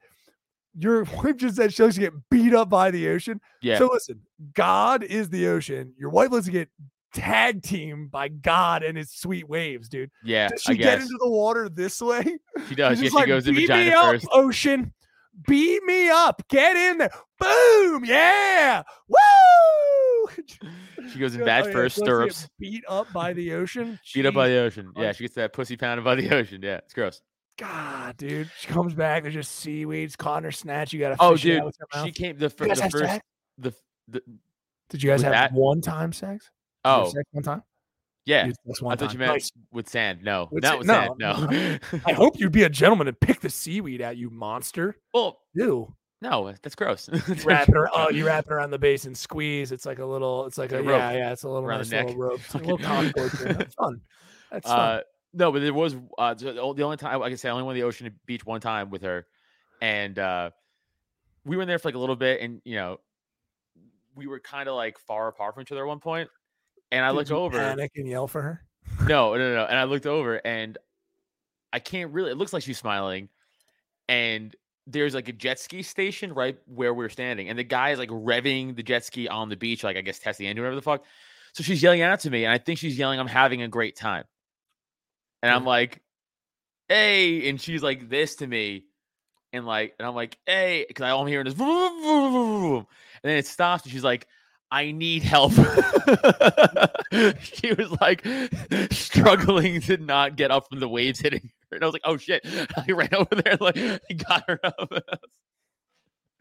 [0.77, 3.41] Your wife just said she likes to get beat up by the ocean.
[3.61, 4.21] Yeah, So listen,
[4.53, 5.93] God is the ocean.
[5.97, 6.69] Your wife likes to get
[7.13, 10.11] tag teamed by God and his sweet waves, dude.
[10.23, 10.47] yeah.
[10.49, 12.23] Does she get into the water this way?
[12.69, 12.97] she does.
[12.99, 14.27] She's Yeah, just she like, goes in "Beat vagina me up, first.
[14.31, 14.93] ocean.
[15.47, 16.43] Beat me up.
[16.49, 17.09] Get in there.
[17.39, 18.05] Boom.
[18.05, 18.83] Yeah.
[19.07, 19.17] Woo.
[21.11, 22.47] She goes in bad Oh, yeah, first she likes to get stirrups.
[22.59, 23.99] Beat up by the ocean.
[24.13, 24.91] Beat up by the ocean.
[24.95, 26.61] Yeah, she gets that pussy pounded by the ocean.
[26.63, 27.21] Yeah, it's gross.
[27.59, 28.49] God, dude.
[28.57, 29.23] She comes back.
[29.23, 30.93] There's just seaweeds caught in her snatch.
[30.93, 33.21] You got to Oh, dude, with her she came the, fir- the first
[33.57, 33.73] the,
[34.07, 34.21] the
[34.89, 35.51] Did you guys have that?
[35.53, 36.49] one time sex?
[36.85, 37.63] Did you have oh sex one time?
[38.25, 38.47] yeah.
[38.47, 39.09] I thought time.
[39.11, 39.51] you meant Nice.
[39.71, 40.23] with sand.
[40.23, 41.19] No, With not with no, sand.
[41.19, 41.99] No.
[42.07, 44.95] I hope you'd be a gentleman and pick the seaweed out, you monster.
[45.13, 45.93] well, Ew.
[46.23, 47.09] No, that's gross.
[47.45, 49.73] wrap it around, oh, you wrap it around the base and squeeze.
[49.73, 51.79] It's like a little, it's like a, a rope yeah, yeah, it's a little around
[51.79, 52.05] nice the neck.
[52.07, 52.39] little rope.
[52.45, 53.31] It's a little concord.
[53.31, 54.01] That's fun.
[54.49, 54.79] That's fun.
[54.79, 55.01] Uh,
[55.33, 57.75] no, but there was uh, the the only time I can say I only went
[57.75, 59.25] to the ocean beach one time with her,
[59.81, 60.51] and uh,
[61.43, 62.99] we were in there for like a little bit, and you know,
[64.15, 66.29] we were kind of like far apart from each other at one point,
[66.91, 67.57] and I Did looked over.
[67.57, 68.63] panic and yell for her.
[69.07, 70.77] No, no, no, and I looked over, and
[71.73, 72.31] I can't really.
[72.31, 73.27] It looks like she's smiling,
[74.07, 74.55] and
[74.87, 78.09] there's like a jet ski station right where we're standing, and the guy is like
[78.09, 80.81] revving the jet ski on the beach, like I guess testing the engine, whatever the
[80.81, 81.03] fuck.
[81.53, 83.95] So she's yelling out to me, and I think she's yelling, "I'm having a great
[83.95, 84.25] time,"
[85.41, 85.67] and I'm mm.
[85.67, 86.01] like,
[86.89, 88.85] "Hey," and she's like this to me,
[89.53, 92.87] and like, and I'm like, "Hey," because I'm hearing this, vroom, vroom, vroom,
[93.23, 94.27] and then it stops, and she's like.
[94.71, 95.51] I need help.
[97.41, 98.25] she was like
[98.91, 101.49] struggling to not get up from the waves hitting her.
[101.75, 102.45] And I was like, oh shit.
[102.77, 103.75] I ran over there like
[104.27, 104.91] got her up.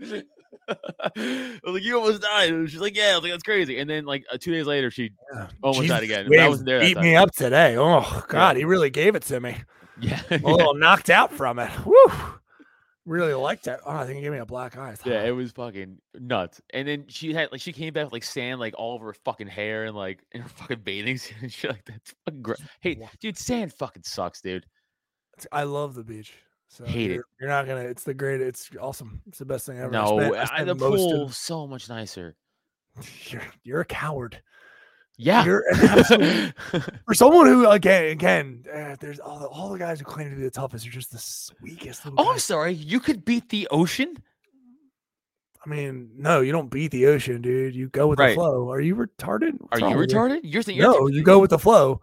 [0.68, 2.51] I was like, you almost died.
[2.51, 3.12] And she's like, yeah.
[3.12, 3.79] I was like, that's crazy.
[3.79, 5.12] And then like uh, two days later, she
[5.62, 6.29] almost died again.
[6.38, 6.81] I wasn't there.
[6.81, 7.77] Beat me up today.
[7.77, 9.57] Oh God, he really gave it to me.
[10.01, 10.21] Yeah.
[10.31, 10.49] A yeah.
[10.49, 11.71] little knocked out from it.
[11.85, 11.95] Woo.
[13.05, 13.81] Really liked that.
[13.85, 14.95] Oh, I think he gave me a black eye.
[15.05, 16.61] Yeah, it was fucking nuts.
[16.73, 19.14] And then she had like she came back with like sand like all over her
[19.25, 21.97] fucking hair and like in her fucking bathing suit and shit like that.
[21.97, 22.62] It's fucking gross.
[22.81, 24.66] Hey, dude, sand fucking sucks, dude.
[25.51, 26.33] I love the beach.
[26.68, 27.14] So Hate it.
[27.14, 27.81] you're, You're not gonna.
[27.83, 28.40] It's the great.
[28.40, 29.21] It's awesome.
[29.27, 29.95] It's the best thing ever.
[29.95, 32.35] I No, spent- I I- spent the most of- pool so much nicer.
[33.29, 34.40] you're, you're a coward.
[35.18, 35.45] Yeah.
[35.45, 36.55] You're absolute
[37.07, 40.37] for someone who again again uh, there's all the, all the guys who claim to
[40.37, 42.03] be the toughest are just the weakest.
[42.16, 42.73] oh, I'm sorry.
[42.73, 44.16] You could beat the ocean.
[45.64, 47.75] I mean, no, you don't beat the ocean, dude.
[47.75, 48.31] You go with Right.
[48.31, 48.71] the flow.
[48.73, 49.55] Are you retarded?
[49.71, 50.40] Are What's you wrong with retarded?
[50.42, 50.83] You're thinking.
[50.83, 52.01] No, you go with the flow.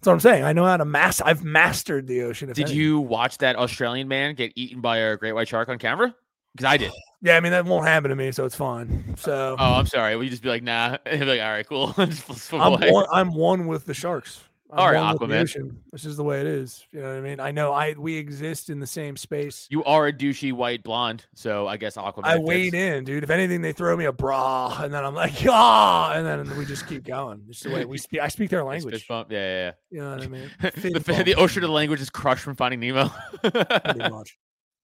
[0.00, 0.44] That's what I'm saying.
[0.44, 1.24] I know how to master.
[1.26, 2.48] I've mastered the ocean.
[2.48, 2.76] Did anything.
[2.76, 6.14] you watch that Australian man get eaten by a great white shark on camera?
[6.54, 6.92] Because I did.
[7.22, 9.14] Yeah, I mean that won't happen to me, so it's fine.
[9.18, 10.16] So Oh, I'm sorry.
[10.16, 10.96] Will you just be like, nah?
[11.04, 11.94] And be like, all right, cool.
[12.58, 14.40] I'm one, I'm one with the sharks.
[14.72, 15.42] All right, one with the Aquaman.
[15.42, 15.80] ocean.
[15.92, 16.84] This is the way it is.
[16.92, 17.40] You know what I mean?
[17.40, 19.66] I know I we exist in the same space.
[19.70, 22.20] You are a douchey white blonde, so I guess Aquaman.
[22.24, 22.44] I fits.
[22.46, 23.24] wade in, dude.
[23.24, 26.64] If anything, they throw me a bra, and then I'm like, ah, and then we
[26.64, 27.42] just keep going.
[27.48, 28.20] Just the way we speak.
[28.20, 29.08] I speak their language.
[29.08, 29.32] Bump.
[29.32, 30.50] Yeah, yeah, You know what I mean?
[30.62, 30.70] yeah.
[30.76, 33.10] The, the ocean of the language is crushed from finding Nemo.
[33.42, 34.38] Pretty much.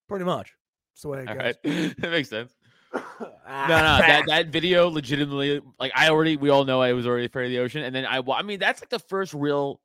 [0.08, 0.52] Pretty much.
[0.94, 1.42] It's the way it All goes.
[1.64, 2.55] right, that makes sense.
[2.96, 3.28] No,
[3.68, 7.46] no, that that video legitimately, like I already, we all know I was already afraid
[7.46, 9.80] of the ocean, and then I, I mean, that's like the first real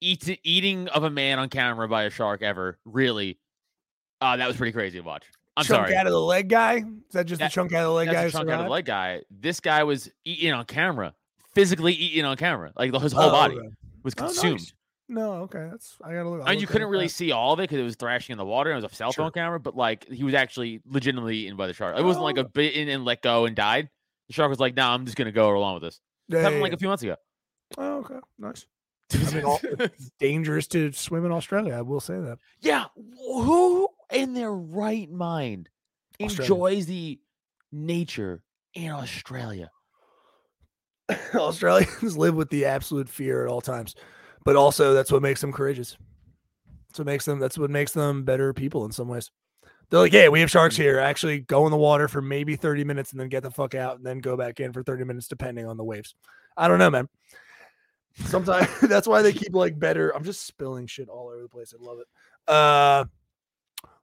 [0.00, 2.78] eat eating of a man on camera by a shark ever.
[2.84, 3.38] Really,
[4.20, 5.24] uh, that was pretty crazy to watch.
[5.56, 5.96] I'm chunk sorry.
[5.96, 6.76] out of the leg guy.
[6.76, 8.24] Is that just That- the chunk out of the leg That's guy?
[8.24, 9.22] a chunk out of the leg guy.
[9.30, 11.14] This guy was eating on camera,
[11.52, 12.72] physically eating on camera.
[12.76, 13.68] Like his whole Oh, body okay.
[14.04, 14.60] was Oh, consumed.
[14.60, 14.72] nice.
[15.08, 16.42] No, okay, that's I gotta look.
[16.46, 17.12] I you couldn't really that.
[17.12, 18.70] see all of it because it was thrashing in the water.
[18.70, 19.24] and It was a cell Sure.
[19.24, 21.98] phone camera, but like he was actually legitimately eaten by the shark.
[21.98, 22.42] It wasn't like Oh.
[22.42, 23.88] a bit in and let go and died.
[24.26, 26.62] The shark was like, "Nah, I'm just gonna go along with this." Yeah, happened yeah,
[26.62, 26.76] like yeah.
[26.76, 27.16] a few months ago.
[27.78, 28.66] Oh, okay, nice.
[29.14, 31.72] I mean, all, it's dangerous to swim in Australia.
[31.74, 32.38] I will say that.
[32.60, 32.84] yeah,
[33.16, 35.70] who in their right mind
[36.20, 36.52] Australia.
[36.52, 37.18] enjoys the
[37.72, 38.42] nature
[38.74, 39.70] in Australia?
[41.34, 43.94] Australians live with the absolute fear at all times,
[44.44, 45.96] but also that's what makes them courageous.
[46.88, 47.38] That's what makes them.
[47.38, 49.30] That's what makes them better people in some ways.
[49.90, 50.98] They're like, "Hey, we have sharks here.
[50.98, 53.96] Actually, go in the water for maybe thirty minutes and then get the fuck out,
[53.96, 56.14] and then go back in for thirty minutes, depending on the waves."
[56.56, 57.08] I don't know, man.
[58.14, 60.10] Sometimes that's why they keep like better.
[60.14, 61.74] I'm just spilling shit all over the place.
[61.78, 62.06] I love it.
[62.46, 63.04] Uh,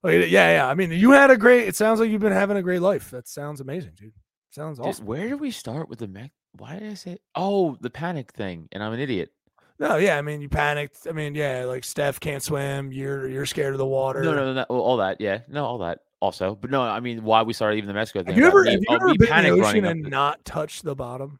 [0.03, 0.67] like, yeah, yeah.
[0.67, 1.67] I mean, you had a great.
[1.67, 3.11] It sounds like you've been having a great life.
[3.11, 4.13] That sounds amazing, dude.
[4.55, 5.05] Sounds Dude, awesome.
[5.05, 6.31] where do we start with the mech?
[6.53, 7.17] Why did I say?
[7.35, 9.31] Oh, the panic thing, and I'm an idiot.
[9.77, 11.05] No, yeah, I mean you panicked.
[11.07, 12.91] I mean, yeah, like Steph can't swim.
[12.91, 14.23] You're you're scared of the water.
[14.23, 15.19] No, no, no, all that.
[15.19, 16.55] Yeah, no, all that also.
[16.55, 18.35] But no, I mean, why we started even the Mexico thing?
[18.35, 20.83] Have you ever me- have you oh, ever been in the ocean and not touched
[20.83, 21.39] the bottom?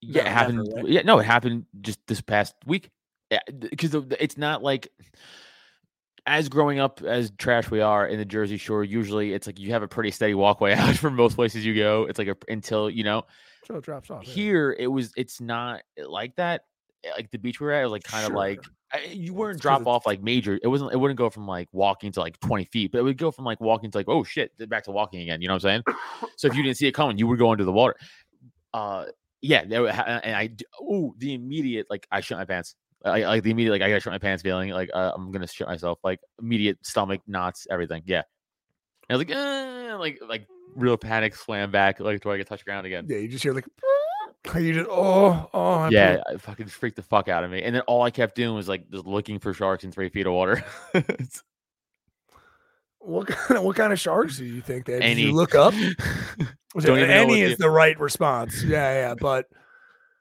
[0.00, 0.72] Yeah, No, it never, happened.
[0.74, 0.88] right?
[0.88, 2.90] Yeah, no, it happened just this past week.
[3.30, 4.88] Yeah, because it's not like
[6.26, 8.82] as growing up as trash we are in the Jersey Shore.
[8.84, 12.06] Usually, it's like you have a pretty steady walkway out from most places you go.
[12.08, 13.22] It's like a, until you know
[13.66, 14.26] So it drops off.
[14.26, 14.34] yeah.
[14.34, 15.12] here it was.
[15.16, 16.64] It's not like that.
[17.04, 18.36] Eh, Like the beach we were at, was like kind of Sure.
[18.36, 18.60] like
[18.92, 20.58] I- you weren't It's 'cause drop off like major.
[20.62, 20.92] It wasn't.
[20.92, 23.44] It wouldn't go from like walking to like twenty feet, but it would go from
[23.46, 25.40] like walking to like oh shit, back to walking again.
[25.40, 25.96] You know what I'm saying?
[26.36, 27.96] So if you didn't see it coming, you would go into the water.
[28.74, 29.06] Uh,
[29.40, 32.74] yeah, there, and I oh the immediate like I shit my pants.
[33.04, 35.46] I like the immediate like I gotta shit my pants feeling like uh, I'm gonna
[35.48, 38.02] shit myself like immediate stomach knots everything.
[38.06, 38.22] Yeah,
[39.10, 42.64] I was like uh, like like real panic slam back like do I get touch
[42.64, 43.06] ground again?
[43.08, 43.66] Yeah, you just hear like
[44.58, 47.62] you just oh oh I Yeah, it fucking freaked the fuck out of me.
[47.62, 50.26] And then all I kept doing was like just looking for sharks in three feet
[50.26, 50.64] of water.
[53.04, 55.02] What kind of what kind of sharks do you think that?
[55.02, 55.22] Any.
[55.22, 55.74] you look up?
[56.74, 58.62] Was Don't even any is the- the right response.
[58.62, 59.46] Yeah, yeah, but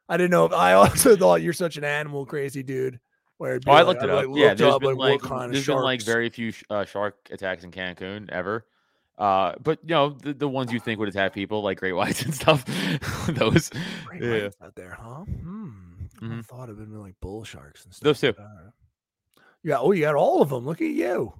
[0.09, 0.45] I didn't know.
[0.45, 2.99] If, I also thought you're such an animal crazy dude.
[3.37, 4.31] Where Oh, I looked it like, up.
[4.35, 7.63] Yeah, looked there's up, been like, of there's been like very few uh, shark attacks
[7.63, 8.65] in Cancun ever.
[9.17, 12.23] Uh, but you know the, the ones you think would attack people like great whites
[12.23, 12.65] and stuff.
[13.27, 13.69] those,
[14.07, 14.43] Great yeah.
[14.43, 15.23] whites out there, huh?
[15.25, 15.69] Hmm.
[16.21, 16.45] I Mhm.
[16.45, 18.03] thought it'd been like bull sharks and stuff.
[18.03, 18.33] Those two.
[19.63, 19.77] Yeah.
[19.79, 20.65] Oh, you got all of them.
[20.65, 21.33] Look at you.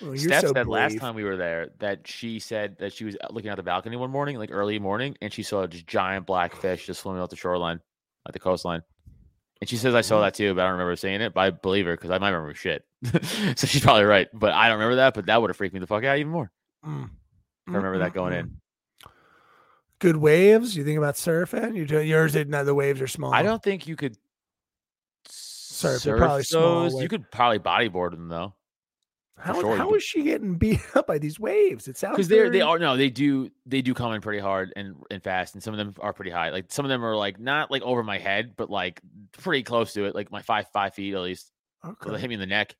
[0.00, 3.04] Oh, you're Steph so said last time we were there that she said that she
[3.04, 5.86] was uh, looking out the balcony one morning, like early morning, and she saw just
[5.86, 7.80] giant black fish just swimming off the shoreline,
[8.26, 8.82] at the coastline.
[9.60, 10.08] And she says I Mm-hmm.
[10.08, 11.34] saw that too, but I don't remember seeing it.
[11.34, 12.84] But I believe her because I might remember shit.
[13.56, 15.14] so she's probably right, but I don't remember that.
[15.14, 16.50] But that would have freaked me the fuck out even more.
[16.86, 17.10] Mm.
[17.68, 18.56] I remember that going in.
[20.00, 20.76] Good waves.
[20.76, 21.74] You think about surfing?
[21.76, 22.32] You do yours?
[22.32, 23.32] Did not the waves are small.
[23.32, 24.16] I don't think you could
[25.28, 26.94] Surf, surf, probably small those.
[26.94, 28.54] wave- You could probably bodyboard them though,
[29.36, 31.88] How, sure how is she getting beat up by these waves?
[31.88, 34.72] It sounds because they're they are no, they do they do come in pretty hard
[34.76, 36.50] and and fast, and some of them are pretty high.
[36.50, 39.00] Like some of them are like not like over my head, but like
[39.32, 41.50] pretty close to it, like my five five feet at least.
[41.84, 42.20] So They Okay.
[42.20, 42.74] hit me in the neck.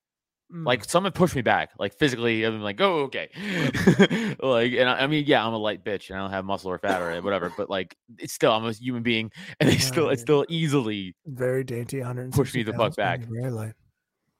[0.52, 0.66] Mm.
[0.66, 2.44] Like some have pushed me back, like physically.
[2.44, 3.28] I'm like, oh, okay.
[4.40, 6.70] like, and I, I mean, yeah, I'm a light bitch, and I don't have muscle
[6.70, 7.52] or fat or whatever.
[7.57, 9.30] But like, it's still, I'm a human being,
[9.61, 11.14] and they still, it's still easily.
[11.26, 12.33] very dainty, 100.
[12.33, 13.20] Push me the fuck back.
[13.20, 13.72] Very light.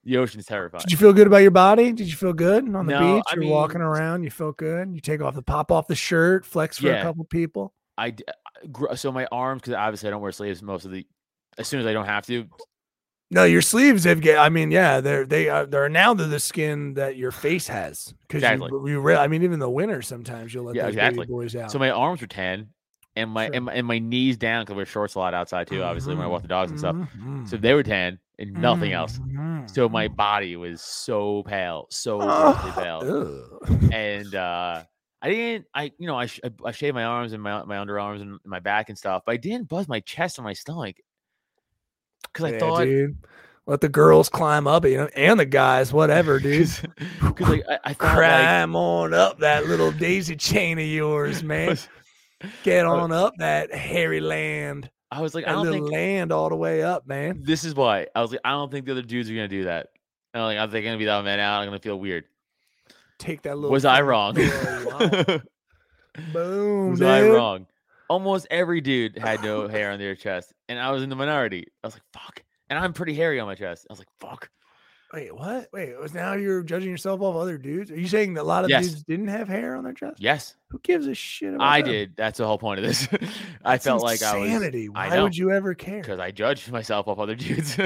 [0.05, 0.83] The ocean's terrifying.
[0.83, 1.91] Did you feel good about your body?
[1.93, 3.25] Did you feel good on the No, beach?
[3.31, 4.23] I You're walking mean- around.
[4.23, 4.95] You felt good.
[4.95, 7.73] You take off the pop off the shirt, flex for a couple people.
[7.97, 8.15] I
[8.97, 11.07] so my arms because obviously I don't wear sleeves most of the.
[11.57, 12.45] As soon as I don't have to,
[13.31, 14.39] No, your sleeves have get.
[14.39, 18.15] I mean, yeah, they're they are they're now to the skin that your face has.
[18.29, 18.69] Because Exactly.
[18.71, 21.27] you, you re- I mean, even the winter, sometimes you'll let Yeah, those exactly.
[21.27, 21.71] boys out.
[21.71, 22.69] so my arms were tan,
[23.17, 23.55] and my Sure.
[23.57, 25.83] and, my and my knees down because wear shorts a lot outside too.
[25.83, 27.49] Obviously, when I walk the dogs and stuff, Mhm.
[27.49, 29.19] so they were tan and nothing else.
[29.19, 29.69] Mhm.
[29.71, 33.91] So my body was so pale, so Oh, pale.
[33.93, 34.85] and uh
[35.23, 37.77] I didn't I you know I sh- I, I shaved my arms and my my
[37.77, 40.97] underarms and my back and stuff, but I didn't buzz my chest or my stomach.
[42.33, 43.17] Because I Yeah, thought dude.
[43.67, 46.69] Let the girls climb up, you know, and the guys, whatever, dude.
[47.21, 51.43] because like I, I thought like, Climb on up that little daisy chain of yours,
[51.43, 51.79] man.
[52.63, 54.91] Get on up that hairy land.
[55.11, 57.41] I was like I That don't think land all the way up, man.
[57.45, 59.65] this is why I was like I don't think the other dudes are gonna do
[59.65, 59.89] that.
[60.35, 61.61] And I'm like I'm gonna be that man out.
[61.61, 62.25] I'm gonna feel weird.
[63.19, 63.71] Take that little.
[63.71, 64.35] Was I wrong?
[66.33, 67.09] Boom, was dude.
[67.09, 67.67] I wrong?
[68.15, 71.67] Almost every dude had no hair on their chest, and I was in the minority.
[71.83, 73.87] I was like, "Fuck!" And I'm pretty hairy on my chest.
[73.91, 74.49] I was like, "Fuck!"
[75.13, 75.69] Wait, what?
[75.73, 77.91] Wait, was now you're judging yourself off other dudes?
[77.91, 78.87] Are you saying that a lot of Yes.
[78.89, 80.21] dudes didn't have hair on their chest?
[80.21, 81.91] Yes, Who gives a shit about I them?
[81.91, 82.17] did.
[82.17, 83.07] That's the whole point of this.
[83.65, 84.89] I That's felt like I was insanity.
[84.95, 85.23] I Why know.
[85.25, 86.01] would you ever care?
[86.01, 87.77] because I judged myself off other dudes.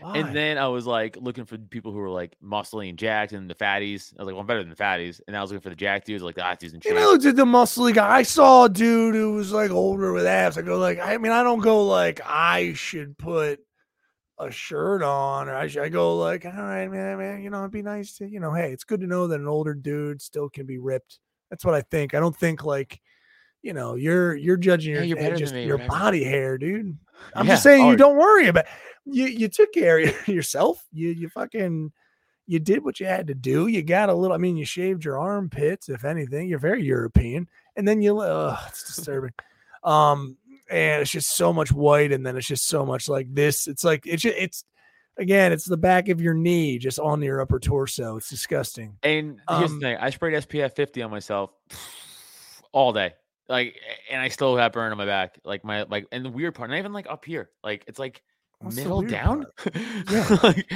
[0.00, 0.16] Why?
[0.16, 3.50] and then I was like looking for people who were like muscly and jacked and
[3.50, 4.12] the fatties.
[4.16, 5.20] I was like, well, I'm better than the fatties.
[5.26, 6.92] And I was looking for the jacked dudes, like the ah, dudes in shape.
[6.92, 8.08] And I looked at the muscly guy.
[8.08, 10.56] I saw a dude who was like older with abs.
[10.56, 13.60] I go like, I mean, I don't go like I should put
[14.38, 15.82] a shirt on, or I should.
[15.82, 17.42] I go like, all right, man, man.
[17.42, 19.48] You know, it'd be nice to, you know, hey, it's good to know that an
[19.48, 21.18] older dude still can be ripped.
[21.50, 22.14] That's what I think.
[22.14, 23.00] I don't think like,
[23.62, 25.98] you know, you're you're judging Yeah, your you're better than just me, your whatever.
[25.98, 26.96] body hair, dude.
[27.34, 28.66] I'm Yeah, just saying you don't worry about.
[29.04, 30.84] You you took care of yourself.
[30.92, 31.92] You you fucking
[32.46, 33.66] you did what you had to do.
[33.66, 34.34] You got a little.
[34.34, 36.48] I mean, you shaved your armpits, if anything.
[36.48, 38.18] You're very European, and then you.
[38.20, 39.32] Uh, it's disturbing.
[39.84, 40.36] um,
[40.70, 43.66] and it's just so much white, and then it's just so much like this.
[43.66, 44.64] It's like it's just, it's
[45.18, 48.16] again, it's the back of your knee, just on your upper torso.
[48.18, 48.96] It's disgusting.
[49.02, 51.50] And here's Um, the thing: I sprayed SPF 50 on myself
[52.72, 53.14] all day,
[53.48, 53.76] like,
[54.10, 56.06] and I still have burn on my back, like my like.
[56.12, 58.22] And the weird part, not even like up here, like it's like
[58.60, 59.46] What's middle down.
[60.10, 60.38] Yeah.
[60.42, 60.68] like,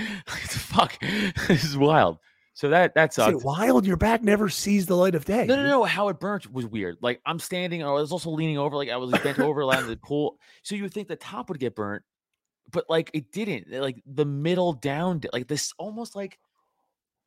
[0.49, 0.99] fuck,
[1.49, 2.19] this is wild.
[2.55, 3.45] So that that Is sucked.
[3.45, 3.87] wild?
[3.87, 5.47] Your back never sees the light of day.
[5.47, 5.85] No, no, no.
[5.85, 6.99] How it burnt was weird.
[7.01, 9.99] Like I'm standing, I was also leaning over, like I was bent over, in the
[10.03, 10.39] pool.
[10.63, 12.03] So you would think the top would get burnt,
[12.71, 13.71] but like it didn't.
[13.71, 16.39] Like the middle down, like this, almost like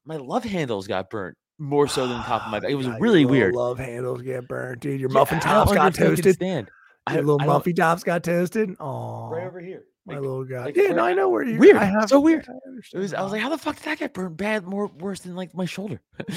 [0.06, 2.70] my love handles got burnt more so than the top of my ah, back.
[2.70, 3.54] It was God, really weird.
[3.56, 5.00] Love handles get burnt, dude.
[5.00, 6.36] Your muffin don't tops got toasted.
[6.36, 6.70] Stand.
[7.08, 8.76] I, Your little I don't- tops got toasted.
[8.80, 9.84] Oh, right over here.
[10.06, 10.66] my Like, little guy.
[10.66, 11.60] like yeah, no, I know where you.
[11.60, 12.48] Weird, I have so weird.
[12.50, 12.54] I
[12.94, 15.20] It was, I was like, how the fuck did that get burnt bad, more worse
[15.22, 16.02] than like my shoulder?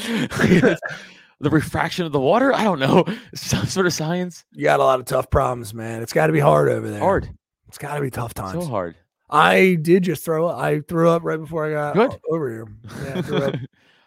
[1.41, 2.53] the refraction of the water?
[2.55, 3.05] I don't know.
[3.35, 4.45] Some sort of science.
[4.53, 6.03] you got a lot of tough problems, man.
[6.03, 7.01] It's got to be hard over there.
[7.01, 7.31] Hard.
[7.69, 8.53] It's got to be tough times.
[8.65, 8.97] So hard.
[9.31, 10.59] I did just throw up.
[10.59, 12.21] I threw up right before I got Good.
[12.31, 12.67] over here.
[13.31, 13.57] Yeah.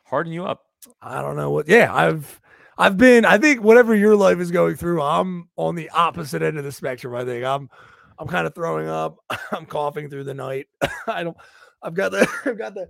[0.05, 0.65] Harden you up.
[1.01, 1.67] I don't know what.
[1.67, 2.39] Yeah, I've
[2.77, 3.25] I've been.
[3.25, 6.71] I think whatever your life is going through, I'm on the opposite end of the
[6.71, 7.15] spectrum.
[7.15, 7.69] I think I'm
[8.17, 9.17] I'm kind of throwing up.
[9.51, 10.67] I'm coughing through the night.
[11.07, 11.37] I don't.
[11.81, 12.27] I've got the.
[12.45, 12.87] I've got the.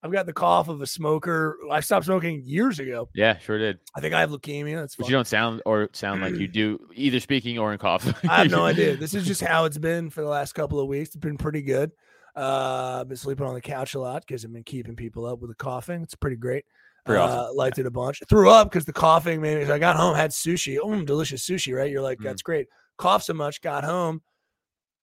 [0.00, 1.56] I've got the cough of a smoker.
[1.72, 3.08] I stopped smoking years ago.
[3.14, 3.80] Yeah, sure did.
[3.96, 4.76] I think I have leukemia.
[4.76, 8.06] That's But you don't sound or sound like you do either speaking or in cough.
[8.24, 8.96] I have no idea.
[8.96, 11.08] This is just how it's been for the last couple of weeks.
[11.08, 11.90] It's been pretty good.
[12.38, 15.40] Uh, I've been sleeping on the couch a lot because I've been keeping people up
[15.40, 16.02] with the coughing.
[16.02, 16.64] It's pretty great.
[17.04, 17.56] Pretty uh, awesome.
[17.56, 18.22] Liked it a bunch.
[18.28, 19.72] Threw up because the coughing made me.
[19.72, 20.78] I got home, had sushi.
[20.82, 21.90] Oh, delicious sushi, right?
[21.90, 22.24] You're like, Mm.
[22.24, 22.68] that's great.
[22.96, 24.22] Coughed so much, got home,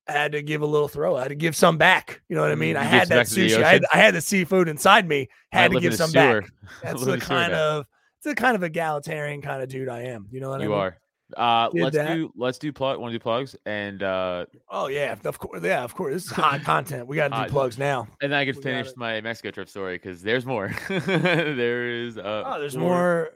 [0.08, 1.16] I had to give a little throw.
[1.16, 2.22] I had to give some back.
[2.30, 2.78] You know what I Mm, mean?
[2.78, 3.64] I had that back to the sushi.
[3.64, 3.86] I had?
[3.94, 5.28] I had the seafood inside me.
[5.52, 6.50] Had to give some back.
[6.84, 7.86] That's the kind of
[8.18, 10.28] it's the kind of egalitarian kind of dude I am.
[10.32, 10.70] You know what I mean?
[10.70, 10.98] you are.
[11.36, 12.14] Uh, Did let's that.
[12.14, 13.00] do let's do plug.
[13.00, 15.62] Want to do plugs and uh, Oh yeah, of course.
[15.64, 16.14] Yeah, of course.
[16.14, 17.08] This is hot content.
[17.08, 17.50] We got to do Hot.
[17.50, 18.08] plugs now.
[18.22, 20.72] and then I could We finish my Mexico trip story because there's more.
[20.90, 22.18] there is.
[22.18, 23.32] Uh, Oh, there's more,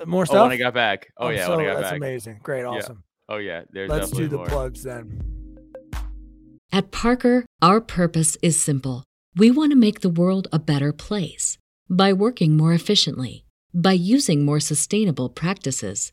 [0.00, 0.42] uh, more Oh, stuff.
[0.44, 1.08] when I got back.
[1.18, 1.96] Oh I'm yeah, so- when I got that's back.
[1.96, 2.40] amazing.
[2.44, 2.66] Great, Yeah.
[2.68, 3.02] awesome.
[3.28, 4.46] Oh yeah, there's Let's do the more.
[4.46, 5.20] plugs then.
[6.72, 9.04] At Parker, our purpose is simple.
[9.36, 11.58] We want to make the world a better place
[11.90, 16.12] by working more efficiently, by using more sustainable practices,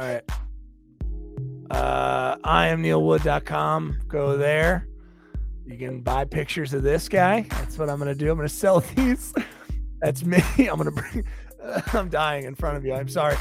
[0.00, 0.22] All right.
[1.70, 3.98] Uh, I am neilwood.com.
[4.08, 4.88] Go there.
[5.66, 7.42] You can buy pictures of this guy.
[7.50, 8.30] That's what I'm going to do.
[8.30, 9.34] I'm going to sell these.
[10.00, 10.42] That's me.
[10.58, 11.24] I'm going to bring
[11.92, 12.94] I'm dying in front of you.
[12.94, 13.36] I'm sorry.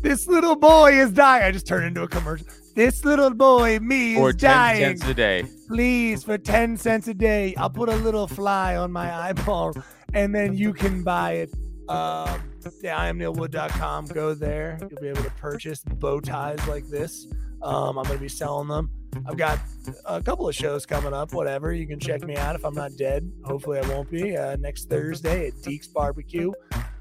[0.00, 1.44] This little boy is dying.
[1.44, 2.46] I just turned into a commercial.
[2.74, 4.96] This little boy, me, Or is 10 dying.
[4.96, 5.44] cents a day.
[5.68, 9.74] Please, for 10 cents a day, I'll put a little fly on my eyeball
[10.14, 11.54] and then you can buy it.
[11.88, 12.42] Um,
[12.82, 14.06] yeah, I am neilwood.com.
[14.06, 14.78] Go there.
[14.80, 17.26] You'll be able to purchase bow ties like this.
[17.62, 18.90] Um, I'm going to be selling them.
[19.26, 19.58] I've got
[20.06, 21.72] a couple of shows coming up, whatever.
[21.72, 23.30] You can check me out if I'm not dead.
[23.44, 24.36] Hopefully, I won't be.
[24.36, 26.50] Uh, next Thursday at Deke's Barbecue.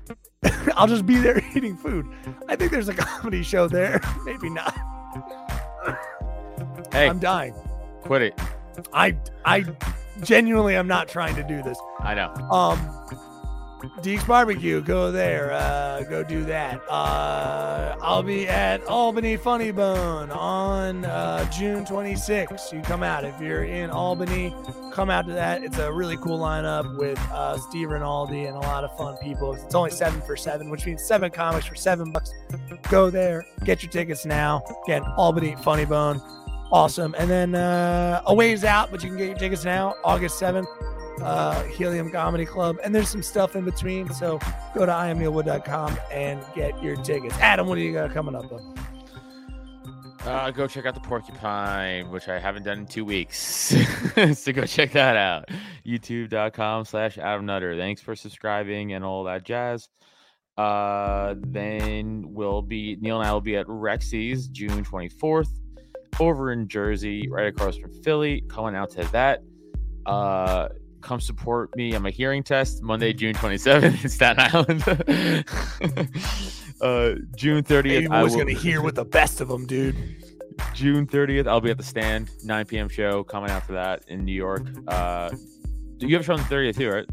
[0.76, 2.06] I'll just be there eating food.
[2.48, 4.02] I think there's a comedy show there.
[4.26, 4.76] Maybe not.
[6.92, 7.54] Hey, I'm dying.
[8.02, 8.40] quit it.
[8.94, 9.16] I
[9.46, 9.66] I
[10.24, 11.78] genuinely am not trying to do this.
[12.00, 12.34] I know.
[12.52, 12.80] Um
[14.02, 15.52] Deke's Barbecue, go there.
[15.52, 16.82] Uh go do that.
[16.90, 22.72] Uh I'll be at Albany Funny Bone on uh June 26th.
[22.72, 24.56] You come out if you're in Albany,
[24.92, 25.64] come out to that.
[25.64, 29.54] It's a really cool lineup with uh Steve Rinaldi and a lot of fun people.
[29.54, 32.34] It's only seven for seven, which means seven comics for seven bucks.
[32.90, 34.64] Go there, get your tickets now.
[34.86, 36.22] Again, Albany Funny Bone
[36.72, 37.14] awesome.
[37.18, 40.66] And then uh, a ways out, but you can get your tickets now, August 7th,
[41.24, 42.78] uh, Helium Comedy Club.
[42.84, 44.12] And there's some stuff in between.
[44.14, 44.40] So
[44.76, 47.36] go to iamneilwood.com and get your tickets.
[47.40, 48.52] Adam, what do you got coming up?
[48.52, 48.76] On?
[50.26, 53.38] Uh, go check out the Porcupine, which I haven't done in two weeks.
[54.34, 55.50] so go check that out.
[55.86, 57.76] YouTube.com slash Adam Nutter.
[57.76, 59.90] Thanks for subscribing and all that jazz.
[60.58, 65.50] Uh, then we'll be Neil and I will be at Rexy's June 24th
[66.20, 68.44] over in Jersey, right across from Philly.
[68.48, 69.42] Coming out to that.
[70.06, 70.70] Uh,
[71.02, 74.84] come support me on my hearing test Monday, June 27th in Staten Island.
[76.82, 77.84] uh, June 30th.
[77.84, 79.95] Maybe I was will- going to hear with the best of them, dude.
[80.74, 82.88] June 30th, I'll be at the stand, 9 p.m.
[82.89, 84.64] show coming out for that in New York.
[84.88, 85.32] Uh,
[85.97, 87.06] you have a show on the 30th too, right?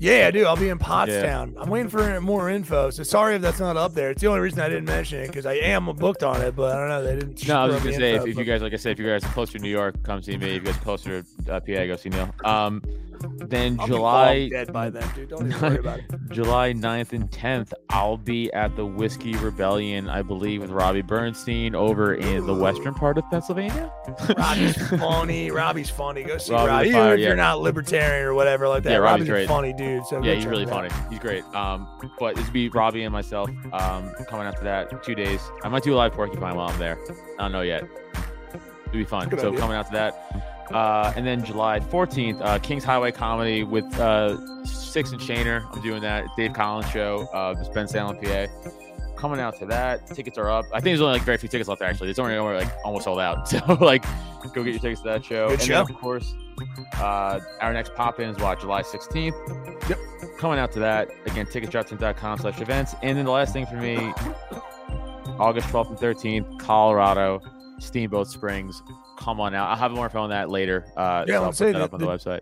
[0.00, 0.46] Yeah, I do.
[0.46, 1.54] I'll be in Pottstown.
[1.58, 2.88] I'm waiting for more info.
[2.88, 4.10] So sorry if that's not up there.
[4.10, 6.74] It's the only reason I didn't mention it because I am booked on it, but
[6.74, 7.04] I don't know.
[7.04, 7.46] They didn't.
[7.46, 9.06] No, I was gonna say if, info, if you guys, like I said, if you
[9.06, 10.46] guys are closer to New York, come see me.
[10.46, 12.34] If you guys are closer to uh, PA, go see Neil.
[12.44, 12.82] Um,
[13.20, 15.30] then I'll July dead by then, dude.
[15.30, 16.04] Don't even worry about it.
[16.30, 21.74] July 9th and 10th, I'll be at the Whiskey Rebellion, I believe, with Robbie Bernstein
[21.74, 23.92] over in the western part of Pennsylvania.
[24.36, 25.50] Robbie's funny.
[25.50, 26.22] Robbie's funny.
[26.22, 26.92] Go see Robbie Robbie.
[26.92, 27.26] Fire, if yeah.
[27.28, 28.90] you're not libertarian or whatever like that.
[28.90, 29.48] Yeah, Robbie's Robbie's, great.
[29.48, 30.06] funny dude.
[30.06, 30.90] So yeah, he's really funny.
[31.08, 31.44] He's great.
[31.54, 33.50] Um, but it's be Robbie and myself.
[33.72, 35.40] Um, coming after that, two days.
[35.62, 36.98] I might do a live porcupine while I'm there.
[37.38, 37.84] I don't know yet.
[38.88, 39.28] It'll be fun.
[39.28, 39.60] Good so idea.
[39.60, 40.49] coming after that.
[40.70, 45.64] Uh, and then July 14th, uh, King's Highway Comedy with uh, Six and Shaner.
[45.72, 46.26] I'm doing that.
[46.36, 47.28] Dave Collins show.
[47.32, 48.70] Uh, this Bensalem, PA.
[49.16, 50.06] Coming out to that.
[50.06, 50.64] Tickets are up.
[50.66, 51.82] I think there's only like very few tickets left.
[51.82, 53.48] Actually, it's only only, like almost sold out.
[53.50, 54.04] So like,
[54.54, 55.48] go get your tickets to that show.
[55.48, 55.84] Good and show.
[55.84, 56.34] Then, of course,
[56.94, 59.88] uh, our next pop in is what July 16th.
[59.88, 59.98] Yep.
[60.38, 61.46] Coming out to that again.
[61.46, 62.94] Ticketdroptent.com slash events.
[63.02, 63.96] And then the last thing for me,
[65.38, 67.42] August 12th and 13th, Colorado,
[67.78, 68.82] Steamboat Springs.
[69.20, 69.68] Come on out.
[69.68, 70.86] I'll have more info on that later.
[70.96, 72.40] Uh, Yeah, so I'll put that up on the, the- website.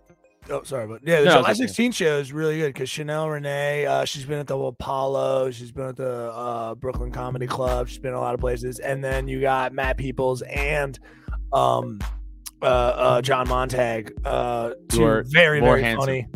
[0.51, 3.29] Oh, sorry, but yeah, the No, July it's 16 show is really good because Chanel
[3.29, 7.87] Renee, uh, she's been at the Apollo, she's been at the uh, Brooklyn Comedy Club,
[7.89, 10.99] she's been a lot of places, and then you got Matt Peoples and
[11.53, 11.99] um,
[12.63, 16.27] uh, uh, John Montag, uh, two very very handsome funny,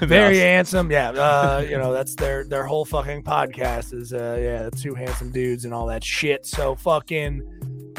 [0.00, 0.90] very handsome.
[0.90, 5.32] Yeah, uh, you know that's their their whole fucking podcast is uh, yeah, two handsome
[5.32, 6.46] dudes and all that shit.
[6.46, 7.42] So fucking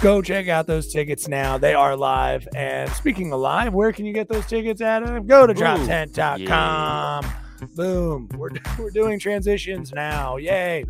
[0.05, 1.57] go check out those tickets now.
[1.57, 2.47] They are live.
[2.55, 5.25] And speaking of live, where can you get those tickets, Adam?
[5.25, 7.25] Go to droptent.com.
[7.75, 8.29] Boom.
[8.37, 10.37] We're, we're doing transitions now.
[10.37, 10.85] Yay.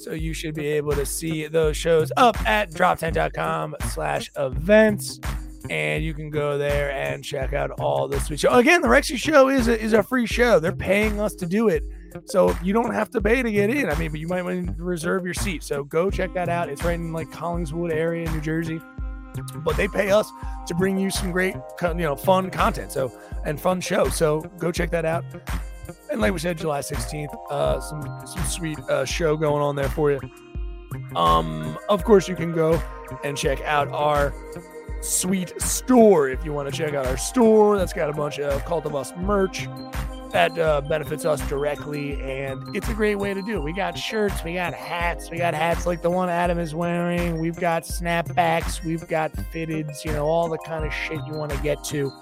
[0.00, 5.18] So you should be able to see those shows up at droptent.com slash events.
[5.70, 8.52] And you can go there and check out all the sweet show.
[8.52, 10.60] Again, the Rexy show is a, is a free show.
[10.60, 11.82] They're paying us to do it.
[12.24, 13.88] So you don't have to pay to get in.
[13.88, 15.62] I mean, but you might want to reserve your seat.
[15.62, 16.68] So go check that out.
[16.68, 18.80] It's right in like Collingswood area, in New Jersey.
[19.56, 20.30] But they pay us
[20.66, 22.92] to bring you some great, you know, fun content.
[22.92, 23.12] So
[23.44, 24.08] and fun show.
[24.08, 25.24] So go check that out.
[26.10, 29.88] And like we said, July 16th, uh, some some sweet uh, show going on there
[29.88, 30.20] for you.
[31.14, 32.82] Um, of course, you can go
[33.24, 34.32] and check out our
[35.06, 37.78] sweet store if you want to check out our store.
[37.78, 39.68] That's got a bunch of Cult of Us merch
[40.32, 43.62] that uh, benefits us directly, and it's a great way to do it.
[43.62, 47.40] We got shirts, we got hats, we got hats like the one Adam is wearing,
[47.40, 51.52] we've got snapbacks, we've got fitteds, you know, all the kind of shit you want
[51.52, 52.12] to get to.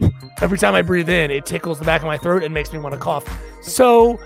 [0.40, 2.80] Every time I breathe in, it tickles the back of my throat and makes me
[2.80, 3.24] want to cough.
[3.62, 4.18] So,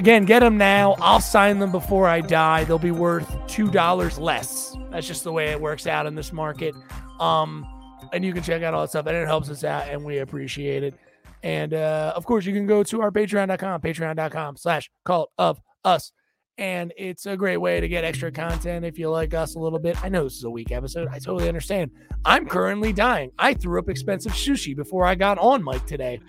[0.00, 0.96] again, get them now.
[0.98, 2.64] I'll sign them before I die.
[2.64, 4.74] They'll be worth two dollars less.
[4.90, 6.74] That's just the way it works out in this market.
[7.20, 7.66] Um,
[8.14, 10.18] and you can check out all that stuff, and it helps us out, and we
[10.18, 10.94] appreciate it.
[11.42, 16.12] And uh, of course, you can go to our patreon.com, patreon.com slash cult of us.
[16.56, 19.78] And it's a great way to get extra content if you like us a little
[19.78, 20.02] bit.
[20.02, 21.08] I know this is a weak episode.
[21.08, 21.90] I totally understand.
[22.24, 23.32] I'm currently dying.
[23.38, 26.20] I threw up expensive sushi before I got on mic today.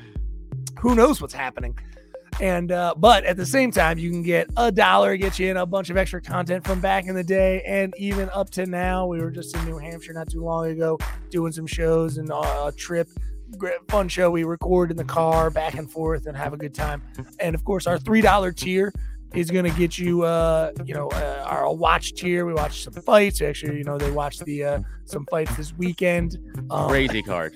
[0.79, 1.77] Who knows what's happening?
[2.39, 5.57] And uh, but at the same time, you can get a dollar, get you in
[5.57, 9.05] a bunch of extra content from back in the day, and even up to now.
[9.05, 10.97] We were just in New Hampshire not too long ago,
[11.29, 13.09] doing some shows and uh, a trip.
[13.89, 14.31] Fun show.
[14.31, 17.03] We record in the car, back and forth, and have a good time.
[17.39, 18.93] And of course, our three dollar tier
[19.33, 22.45] is going to get you, uh, you know, uh, our watch tier.
[22.45, 23.41] We watched some fights.
[23.41, 26.37] Actually, you know, they watched the uh, some fights this weekend.
[26.69, 27.53] Um, Crazy card.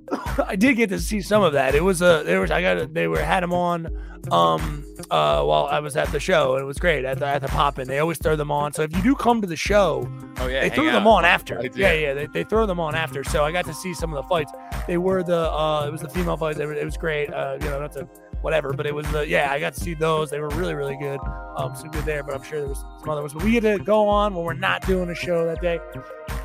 [0.46, 1.74] I did get to see some of that.
[1.74, 3.86] It was a there was I got a, they were had them on
[4.30, 7.42] um uh while I was at the show and it was great at the at
[7.42, 7.88] the pop in.
[7.88, 8.72] They always throw them on.
[8.72, 11.60] So if you do come to the show, Oh yeah, they throw them on after.
[11.74, 13.22] Yeah, yeah, they, they throw them on after.
[13.24, 14.52] So I got to see some of the fights.
[14.86, 16.58] They were the uh it was the female fights.
[16.58, 17.32] Were, it was great.
[17.32, 18.08] Uh you know, not to
[18.40, 20.30] whatever, but it was the yeah, I got to see those.
[20.30, 21.20] They were really really good.
[21.56, 23.34] Um some good there, but I'm sure there was some other ones.
[23.34, 25.80] But we get to go on when we're not doing a show that day.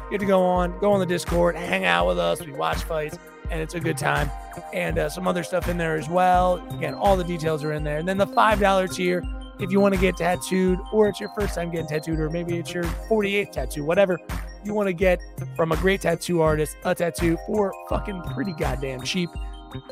[0.09, 2.39] Get to go on, go on the Discord, hang out with us.
[2.39, 3.17] We watch fights,
[3.49, 4.29] and it's a good time.
[4.73, 6.55] And uh, some other stuff in there as well.
[6.71, 7.97] Again, all the details are in there.
[7.97, 9.23] And then the five dollar tier,
[9.59, 12.57] if you want to get tattooed, or it's your first time getting tattooed, or maybe
[12.57, 14.19] it's your 48th tattoo, whatever
[14.63, 15.21] you want to get
[15.55, 19.29] from a great tattoo artist, a tattoo for fucking pretty goddamn cheap.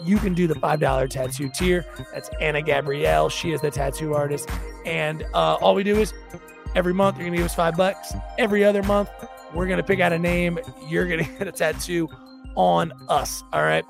[0.03, 1.85] You can do the five dollar tattoo tier.
[2.13, 3.29] That's Anna Gabrielle.
[3.29, 4.49] She is the tattoo artist,
[4.85, 6.13] and uh, all we do is
[6.75, 8.13] every month you're gonna give us five bucks.
[8.37, 9.09] Every other month
[9.53, 10.59] we're gonna pick out a name.
[10.87, 12.09] You're gonna get a tattoo
[12.55, 13.43] on us.
[13.53, 13.85] All right.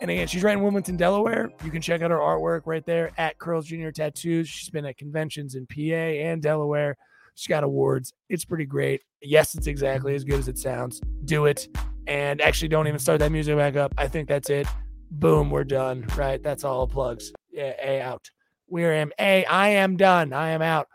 [0.00, 1.50] And again, she's right in Wilmington, Delaware.
[1.62, 4.48] You can check out her artwork right there at Curls Junior Tattoos.
[4.48, 6.96] She's been at conventions in PA and Delaware.
[7.34, 8.12] She's got awards.
[8.28, 9.02] It's pretty great.
[9.22, 11.00] Yes, it's exactly as good as it sounds.
[11.24, 11.68] Do it.
[12.06, 13.94] And actually, don't even start that music back up.
[13.98, 14.66] I think that's it.
[15.10, 16.06] Boom, we're done.
[16.16, 16.42] Right?
[16.42, 17.32] That's all plugs.
[17.50, 18.30] Yeah, A out.
[18.68, 19.44] We're am A.
[19.44, 20.32] I am done.
[20.32, 20.88] I am out.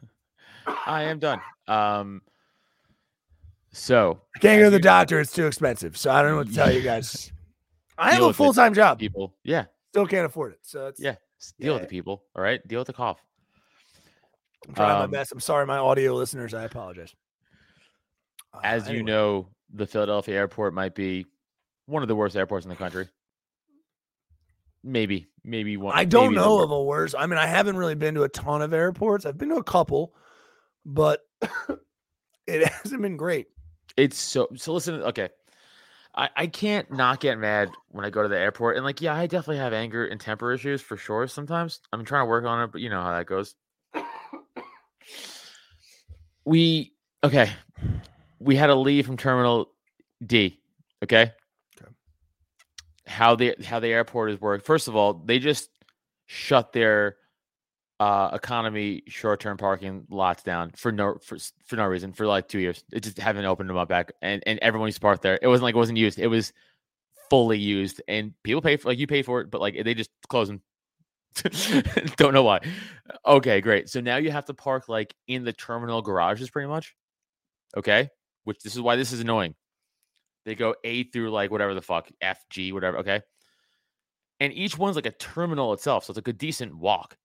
[0.86, 1.40] I am done.
[1.68, 2.22] Um.
[3.76, 5.20] So I can't go to the doctor.
[5.20, 5.96] It's too expensive.
[5.98, 7.30] So I don't know what to tell you guys.
[7.98, 8.98] I have a full time job.
[8.98, 10.58] people, yeah, Still can't afford it.
[10.62, 11.16] So it's, yeah,
[11.60, 12.24] deal with the people.
[12.34, 13.18] All right, deal with the cough.
[14.66, 15.32] I'm trying Um, my best.
[15.32, 16.54] I'm sorry, my audio listeners.
[16.54, 17.14] I apologize.
[18.52, 21.26] Uh, As you know, the Philadelphia airport might be
[21.84, 23.08] one of the worst airports in the country.
[24.82, 25.96] Maybe, maybe one.
[25.96, 27.14] I don't know of a worse.
[27.16, 29.26] I mean, I haven't really been to a ton of airports.
[29.26, 30.14] I've been to a couple,
[30.84, 31.20] but
[32.46, 33.48] it hasn't been great.
[33.96, 34.74] It's so so.
[34.74, 35.30] Listen, okay.
[36.14, 38.76] I, I can't not get mad when I go to the airport.
[38.76, 41.80] And like, yeah, I definitely have anger and temper issues for sure sometimes.
[41.92, 43.54] I'm trying to work on it, but you know how that goes.
[46.44, 46.92] We
[47.24, 47.50] okay.
[48.38, 49.72] We had to leave from terminal
[50.24, 50.60] D.
[51.02, 51.32] Okay.
[51.80, 51.90] Okay.
[53.06, 54.64] How the how the airport is work.
[54.64, 55.68] First of all, they just
[56.26, 57.16] shut their
[57.98, 62.58] uh economy short-term parking lots down for no for, for no reason for like two
[62.58, 62.84] years.
[62.92, 65.38] It just haven't opened them up back and and everyone used to park there.
[65.40, 66.18] It wasn't like it wasn't used.
[66.18, 66.52] It was
[67.30, 70.10] fully used and people pay for like you pay for it but like they just
[70.28, 70.62] close them
[72.16, 72.60] don't know why.
[73.26, 73.88] Okay great.
[73.88, 76.94] So now you have to park like in the terminal garages pretty much
[77.76, 78.10] okay?
[78.44, 79.54] Which this is why this is annoying.
[80.44, 83.22] They go a through like whatever the fuck f g whatever okay?
[84.38, 87.16] And each one's like a terminal itself so it's like a decent walk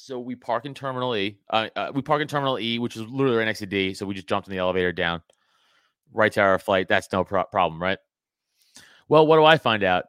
[0.00, 1.38] so we park in Terminal E.
[1.48, 3.94] Uh, uh, we park in Terminal E, which is literally right next to D.
[3.94, 5.22] So we just jumped in the elevator down,
[6.12, 6.88] right to our flight.
[6.88, 7.98] That's no pro- problem, right?
[9.08, 10.06] Well, what do I find out?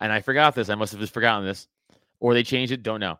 [0.00, 0.68] And I forgot this.
[0.68, 1.68] I must have just forgotten this,
[2.20, 2.82] or they changed it.
[2.82, 3.18] Don't know.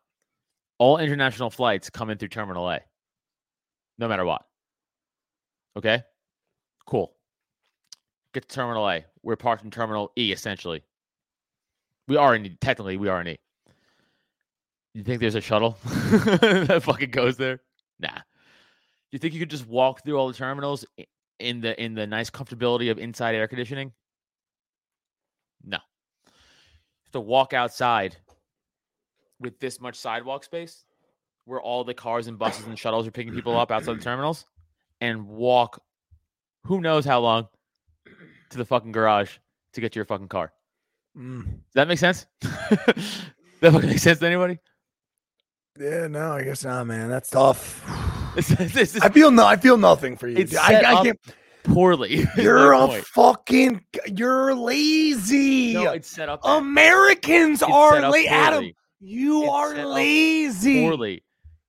[0.79, 2.81] All international flights come in through Terminal A,
[3.99, 4.45] no matter what.
[5.77, 6.03] Okay,
[6.87, 7.14] cool.
[8.35, 9.05] Get to Terminal A.
[9.23, 10.83] We're parked in Terminal E, essentially.
[12.09, 13.39] We are in technically we are in E.
[14.95, 17.61] You think there's a shuttle that fucking goes there?
[17.99, 18.18] Nah.
[19.11, 20.84] You think you could just walk through all the terminals
[21.38, 23.93] in the in the nice comfortability of inside air conditioning?
[25.64, 25.78] No.
[26.26, 26.32] You
[27.05, 28.16] have to walk outside
[29.40, 30.84] with this much sidewalk space
[31.45, 34.47] where all the cars and buses and shuttles are picking people up outside the terminals
[35.01, 35.82] and walk
[36.64, 37.49] who knows how long
[38.51, 39.38] to the fucking garage
[39.72, 40.53] to get to your fucking car.
[41.16, 41.45] Mm.
[41.45, 42.26] Does that make sense?
[42.40, 42.97] that
[43.61, 44.59] fucking make sense to anybody?
[45.79, 47.09] Yeah, no, I guess not, man.
[47.09, 47.83] That's tough.
[48.35, 49.45] This, this is I feel no.
[49.45, 50.39] I feel nothing for you.
[50.39, 50.61] It's dude.
[50.61, 51.20] set I, I can't.
[51.64, 52.25] poorly.
[52.39, 53.05] You're a point.
[53.05, 53.85] fucking.
[54.07, 55.75] You're lazy.
[55.75, 56.41] no, it's set up.
[56.43, 58.29] Americans are lazy.
[58.29, 60.81] Adam, you It's are lazy.
[60.81, 61.23] Poorly.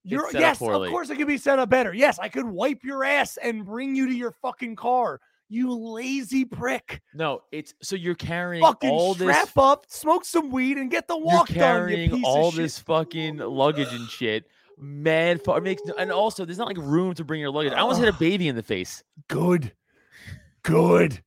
[0.06, 1.94] You're yes, of course it could be set up better.
[1.94, 5.20] Yes, I could wipe your ass and bring you to your fucking car.
[5.54, 7.00] You lazy prick.
[7.14, 11.08] No, it's so you're carrying Fucking all this strap up, smoke some weed, and get
[11.08, 11.90] the walk You're walk done.
[11.90, 12.64] You carrying all of shit.
[12.64, 14.46] this fucking luggage and shit.
[14.80, 17.72] Mad far makes and also there's not like room to bring your luggage.
[17.72, 19.04] I almost hit a baby in the face.
[19.28, 19.74] Good.
[20.64, 21.22] Good.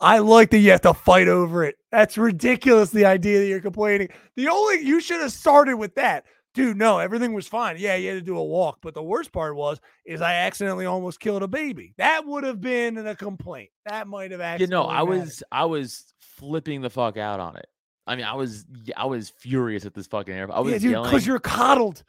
[0.00, 1.76] I like that you have to fight over it.
[1.92, 2.88] That's ridiculous.
[2.88, 4.08] The idea that you're complaining.
[4.36, 6.24] The only you should have started with that.
[6.52, 7.76] Dude, no, everything was fine.
[7.78, 8.78] Yeah, you had to do a walk.
[8.82, 11.94] But the worst part was is I accidentally almost killed a baby.
[11.96, 13.70] That would have been a complaint.
[13.86, 14.66] That might have actually.
[14.66, 17.66] You know, I was I was flipping the fuck out on it.
[18.06, 20.58] I mean, I was I was furious at this fucking airport.
[20.58, 22.02] I was yeah, dude, because you're coddled.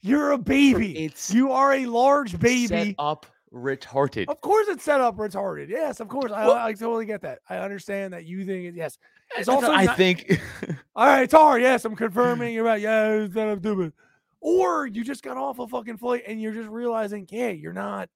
[0.00, 1.04] You're a baby.
[1.04, 2.68] It's you are a large baby.
[2.68, 2.94] set baby.
[3.00, 4.28] up retarded.
[4.28, 5.68] Of course, it's set up retarded.
[5.68, 6.30] Yes, of course.
[6.30, 7.40] I, I totally get that.
[7.48, 8.74] I understand that you think it.
[8.76, 8.98] Yes,
[9.36, 9.70] it's also.
[9.70, 10.40] I not- think.
[10.96, 11.58] All right, Tar.
[11.58, 12.54] Yes, I'm confirming.
[12.54, 12.80] You're right.
[12.80, 13.92] Yeah, it's set up stupid.
[14.40, 18.08] Or you just got off a fucking flight and you're just realizing, yeah, you're not.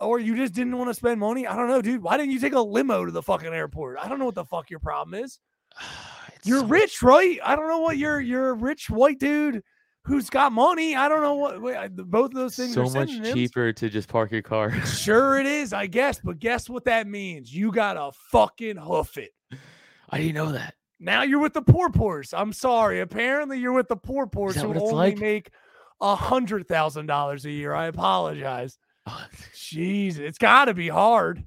[0.00, 1.46] Or you just didn't want to spend money.
[1.46, 2.02] I don't know, dude.
[2.02, 3.98] Why didn't you take a limo to the fucking airport?
[4.02, 5.38] I don't know what the fuck your problem is.
[6.44, 7.38] You're so- rich, right?
[7.42, 8.20] I don't know what you're.
[8.20, 9.62] You're a rich white dude
[10.04, 10.94] who's got money.
[10.94, 11.62] I don't know what.
[11.62, 14.70] wait, Both of those things So much cheaper to just park your car.
[14.84, 16.20] Sure, it is, I guess.
[16.22, 17.54] But guess what that means?
[17.54, 19.30] You gotta fucking hoof it.
[20.10, 20.74] I didn't know that.
[21.00, 22.32] Now you're with the poor poors.
[22.32, 23.00] I'm sorry.
[23.00, 25.18] Apparently, you're with the poor poors that who only like?
[25.18, 25.50] make
[26.00, 27.74] a hundred thousand dollars a year.
[27.74, 28.78] I apologize.
[29.06, 31.44] Oh, Jeez, it's got to be hard.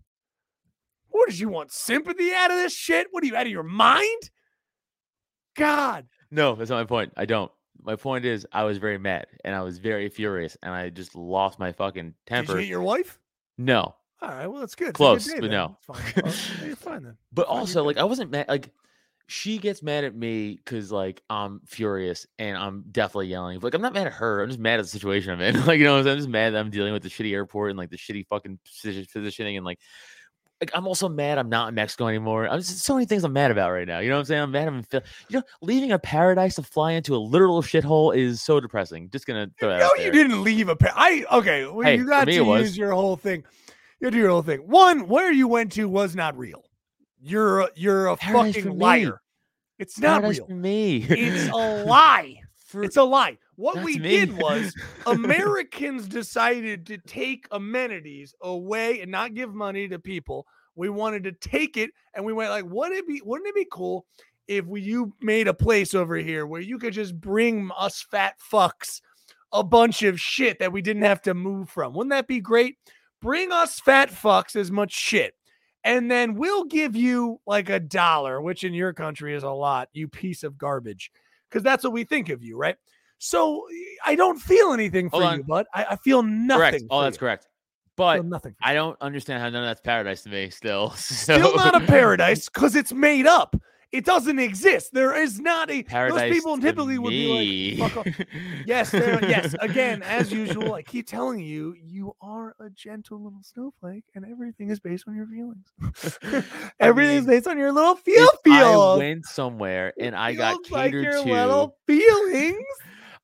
[1.09, 1.71] What did you want?
[1.71, 3.07] Sympathy out of this shit?
[3.11, 4.29] What are you out of your mind?
[5.55, 7.13] God, No, that's not my point.
[7.17, 7.51] I don't.
[7.81, 11.15] My point is, I was very mad and I was very furious, and I just
[11.15, 12.53] lost my fucking temper.
[12.53, 13.17] did you hit your wife?
[13.57, 14.89] no, All right, well, that's good.
[14.89, 15.51] It's good Close, day but then.
[15.51, 15.77] no.
[15.77, 16.23] It's fine.
[16.61, 17.17] Oh, you're fine then.
[17.33, 18.47] but Fine, also like I wasn't mad.
[18.47, 18.71] Like
[19.27, 23.59] she gets mad at me because like I'm furious and I'm definitely yelling.
[23.59, 24.41] Like I'm not mad at her.
[24.41, 25.65] I'm just mad at the situation I'm in.
[25.65, 26.13] like you know, what I'm saying?
[26.13, 28.59] I'm just mad that I'm dealing with the shitty airport and like the shitty fucking
[29.13, 29.79] positioning and like.
[30.59, 32.47] Like I'm also mad I'm not in Mexico anymore.
[32.49, 33.99] I'm just so many things I'm mad about right now.
[33.99, 34.41] You know what I'm saying?
[34.41, 34.85] I'm mad I'm in
[35.29, 39.07] you know leaving a paradise to fly into a literal shithole is so depressing.
[39.11, 41.67] Just gonna throw that No, out you didn't leave a pa- I okay.
[41.67, 43.43] Well, Hey, you got to use your whole thing.
[43.99, 44.59] You do your whole thing.
[44.59, 46.63] One, where you went to was not real.
[47.19, 48.77] You're a, you're a Paradise fucking me.
[48.77, 49.21] liar.
[49.79, 50.57] It's not Paradise real.
[50.57, 50.97] me.
[51.09, 52.35] It's a lie.
[52.67, 53.37] For- It's a lie.
[53.55, 54.09] What That's we me.
[54.09, 54.73] did was
[55.07, 60.45] Americans decided to take amenities away and not give money to people.
[60.75, 63.19] We wanted to take it, and we went like, "Wouldn't it be?
[63.25, 64.05] Wouldn't it be cool
[64.47, 68.35] if we, you made a place over here where you could just bring us fat
[68.51, 69.01] fucks
[69.53, 71.93] a bunch of shit that we didn't have to move from?
[71.93, 72.75] Wouldn't that be great?
[73.27, 75.33] Bring us fat fucks as much shit."
[75.83, 79.89] And then we'll give you like a dollar, which in your country is a lot,
[79.93, 81.11] you piece of garbage
[81.49, 82.75] because that's what we think of you, right?
[83.19, 83.65] So
[84.05, 85.65] I don't feel anything for you, bud.
[85.73, 86.59] I, I feel nothing.
[86.59, 86.83] correct.
[86.89, 87.19] Oh, that's you.
[87.19, 87.47] correct.
[87.95, 88.55] But nothing.
[88.61, 90.51] I don't understand how none of that's paradise to me.
[90.51, 93.55] Still, Still not a paradise because it's made up.
[93.91, 94.93] It doesn't exist.
[94.93, 95.81] There is not a.
[95.81, 96.19] paradise.
[96.19, 98.25] those people typically would be like, "Fuck off."
[98.65, 99.55] Yes, yes.
[99.61, 104.69] Again, as usual, I keep telling you, you are a gentle little snowflake, and everything
[104.69, 106.45] is based on your feelings.
[106.81, 110.55] Everything is mean, based on your little feel if I went somewhere and I got
[110.57, 111.31] Feels like catered your to.
[111.31, 112.57] little feelings,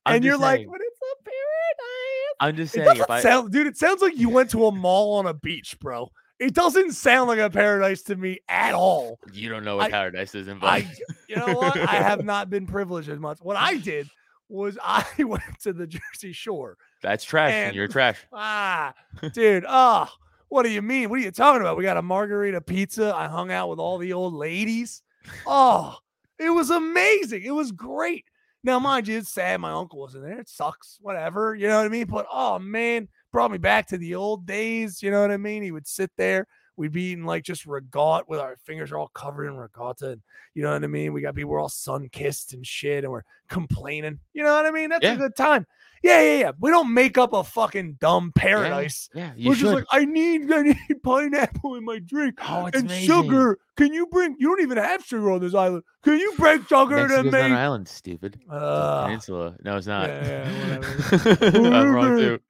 [0.06, 2.34] I'm and you're just like, but it's a paradise.
[2.40, 3.66] I'm just It saying, if I sound, dude.
[3.66, 6.10] It sounds like you went to a mall on a beach, bro.
[6.44, 9.18] It doesn't sound like a paradise to me at all.
[9.32, 11.02] you don't know what I- paradise is I, involved.
[11.28, 11.76] you know what?
[11.76, 13.38] I have not been privileged as much.
[13.40, 14.08] What I did
[14.48, 16.76] was I went to the Jersey Shore.
[17.02, 18.18] That's trash, and, and- you're trash.
[18.32, 18.92] Ah,
[19.32, 19.64] dude.
[19.68, 20.06] Oh,
[20.48, 21.08] what do you mean?
[21.08, 21.76] What are you talking about?
[21.78, 23.14] We got a margarita pizza.
[23.14, 25.02] I hung out with all the old ladies.
[25.46, 25.96] Oh,
[26.38, 27.42] it was amazing.
[27.42, 28.26] It was great.
[28.62, 30.38] Now, mind you, it's sad my uncle wasn't there.
[30.40, 30.98] It sucks.
[31.00, 31.54] Whatever.
[31.54, 32.06] You know what I mean?
[32.06, 35.02] But oh man, brought me back to the old days.
[35.02, 35.64] You know what I mean?
[35.64, 36.46] He would sit there.
[36.76, 40.10] We'd be eating like just ricotta with our fingers are all covered in ricotta.
[40.12, 40.22] And
[40.54, 41.12] you know what I mean?
[41.12, 44.20] We got people we're all sun kissed and shit, and we're complaining.
[44.34, 44.90] You know what I mean?
[44.90, 45.14] That's Yeah.
[45.14, 45.66] a good time.
[46.02, 46.52] Yeah, yeah, yeah.
[46.60, 49.08] We don't make up a fucking dumb paradise.
[49.14, 49.62] Yeah, you We're should.
[49.62, 53.06] just like, I need, I need pineapple in my drink oh, it's and amazing.
[53.06, 53.58] sugar.
[53.76, 54.36] Can you bring?
[54.38, 55.82] You don't even have sugar on this island.
[56.02, 58.38] Can you bring sugar to not an island, stupid.
[58.50, 59.56] Uh, peninsula.
[59.64, 60.08] No, it's not.
[60.08, 62.40] yeah, yeah, I'm wrong too.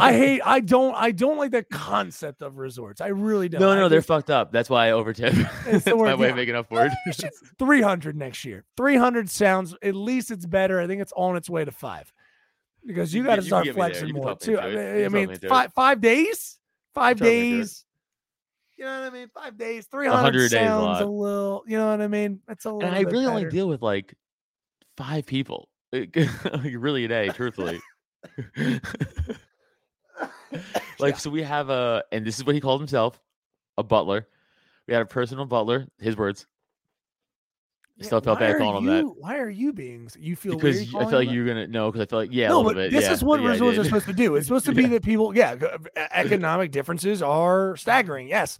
[0.00, 0.40] I hate.
[0.44, 0.94] I don't.
[0.94, 3.00] I don't like the concept of resorts.
[3.00, 3.60] I really don't.
[3.60, 4.52] No, I no, they're just- fucked up.
[4.52, 5.32] That's why I overtip.
[5.64, 6.30] That's my word, way yeah.
[6.30, 6.92] of making up for it.
[7.58, 8.64] 300 next year.
[8.76, 10.80] 300 sounds at least it's better.
[10.80, 12.12] I think it's on its way to five
[12.86, 13.90] because you You got to can- you can start get me there.
[13.90, 14.58] flexing more too.
[14.60, 15.48] I mean, I mean me into it.
[15.48, 16.58] five five days,
[16.94, 17.58] five talk me into it.
[17.60, 17.84] days.
[18.76, 19.28] You know what I mean?
[19.32, 21.62] Five days, 300 100 days is a sounds a little.
[21.66, 22.40] You know what I mean?
[22.48, 22.88] That's a little.
[22.88, 24.14] and I really only deal with like
[24.96, 25.68] five people.
[25.92, 26.12] like
[26.76, 27.80] really a day, truthfully.
[30.98, 33.20] like so we have a and this is what he called himself,
[33.78, 34.28] a butler.
[34.86, 35.86] We had a personal butler.
[35.98, 36.46] His words.
[37.96, 40.10] Yeah, still felt why bad are calling him that you- Why are you being?
[40.18, 41.34] You feel because I calling like that?
[41.34, 42.90] you're gonna know because I feel like yeah a no, little but bit.
[42.92, 44.34] this yeah, is what yeah, resorts are supposed to do.
[44.34, 44.88] It's supposed to be Yeah.
[44.88, 45.54] that people, yeah,
[46.10, 48.26] economic differences are staggering.
[48.26, 48.58] Yes,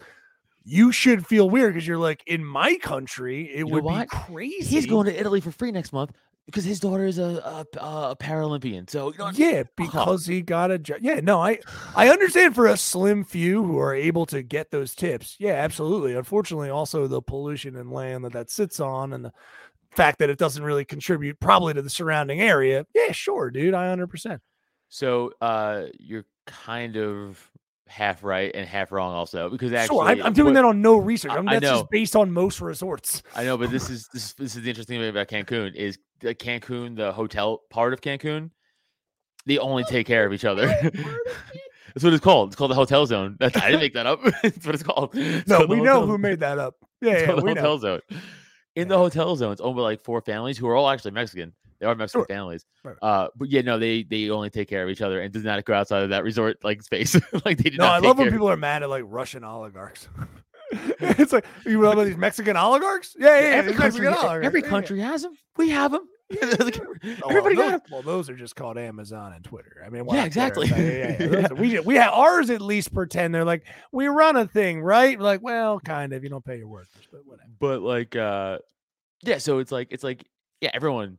[0.63, 4.65] you should feel weird because you're like, in my country, it know would be crazy.
[4.65, 6.13] He's going to Italy for free next month
[6.47, 8.89] because his daughter is a a, a Paralympian.
[8.89, 9.31] So you know.
[9.35, 10.99] Yeah, because he got a job.
[11.01, 11.59] Yeah, no, I
[11.97, 15.37] I understand for a slim few who are able to get those tips.
[15.39, 16.15] Yeah, absolutely.
[16.15, 19.33] Unfortunately, also the pollution and land that that sits on, and the
[19.93, 22.87] fact that it doesn't really contribute probably to the surrounding area.
[22.95, 23.75] Yeah, sure, dude.
[23.75, 24.41] I hundred percent.
[24.89, 27.51] so uh, you're kind of
[27.87, 30.81] half right and half wrong also because actually Sure, I'm, I'm doing what- that on
[30.83, 31.33] no research.
[31.33, 31.61] I'm, I know.
[31.61, 33.23] just based on most resorts.
[33.37, 35.99] I know, but this is this, is- this is the interesting thing about Cancun is
[36.21, 38.51] the Cancun, the hotel part of Cancun,
[39.47, 40.67] they only take care of each other.
[41.95, 42.49] That's what it's called.
[42.49, 43.37] It's called the hotel zone.
[43.39, 44.21] That's, I didn't make that up.
[44.43, 45.11] That's what it's called.
[45.15, 46.75] It's No, called we know who made that up.
[47.01, 47.79] Yeah, yeah, called the we hotel know.
[47.79, 48.01] zone.
[48.75, 51.53] In the hotel zone, it's owned by like four families who are all actually Mexican.
[51.81, 52.27] They are Mexican Sure.
[52.27, 52.65] families.
[52.83, 52.97] Right.
[53.03, 55.65] Uh, but yeah, no, they they only take care of each other and does not
[55.65, 57.15] go outside of that resort like space.
[57.45, 60.09] like they do No, I love when people are mad at like Russian oligarchs.
[61.01, 63.15] it's like you love these Mexican oligarchs?
[63.19, 64.71] Yeah, yeah, yeah every country, every yeah, yeah.
[64.71, 65.35] country has them.
[65.57, 66.09] We have them.
[66.31, 67.81] Like, Oh, well, everybody those, got 'em.
[67.93, 69.85] well, those are just called Amazon and Twitter.
[69.87, 70.69] I mean, Yeah, exactly.
[70.69, 71.27] Yeah, yeah, yeah.
[71.29, 74.81] Those are- we we have ours at least pretend they're like we run a thing,
[74.81, 75.21] right?
[75.21, 76.25] Like, well, kind of.
[76.25, 77.51] You don't pay your workers, but whatever.
[77.61, 78.59] but like uh
[79.23, 80.25] yeah so it's like it's like
[80.61, 81.19] yeah everyone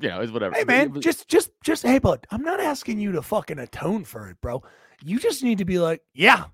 [0.00, 2.98] you know is whatever Hey man, but- just just just hey bud, I'm not asking
[3.00, 4.62] you to fucking atone for it, bro.
[5.02, 6.44] You just need to be like, yeah,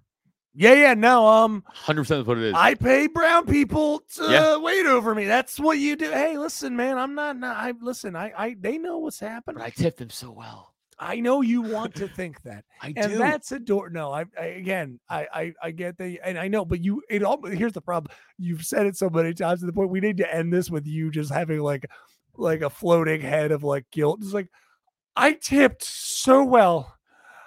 [0.55, 0.95] yeah, yeah.
[0.95, 4.57] No, um, 100% is what it is I pay brown people to Yeah.
[4.59, 5.25] wait over me.
[5.25, 6.11] That's what you do.
[6.11, 7.39] Hey, listen, man, I'm not.
[7.39, 8.15] not I listen.
[8.15, 9.59] I, I, they know what's happening.
[9.59, 13.13] but i tipped them so well I know you want to think that, i and
[13.13, 13.91] do that's a door.
[13.91, 17.25] No, I, I again, I, I, I get that, and I know, but you, it
[17.25, 17.43] all.
[17.45, 18.15] Here's the problem.
[18.39, 20.87] You've said it so many times to the point we need to end this with
[20.87, 21.87] you just having like,
[22.37, 24.21] like a floating head of like guilt.
[24.23, 24.49] It's like,
[25.17, 26.95] I tipped so well.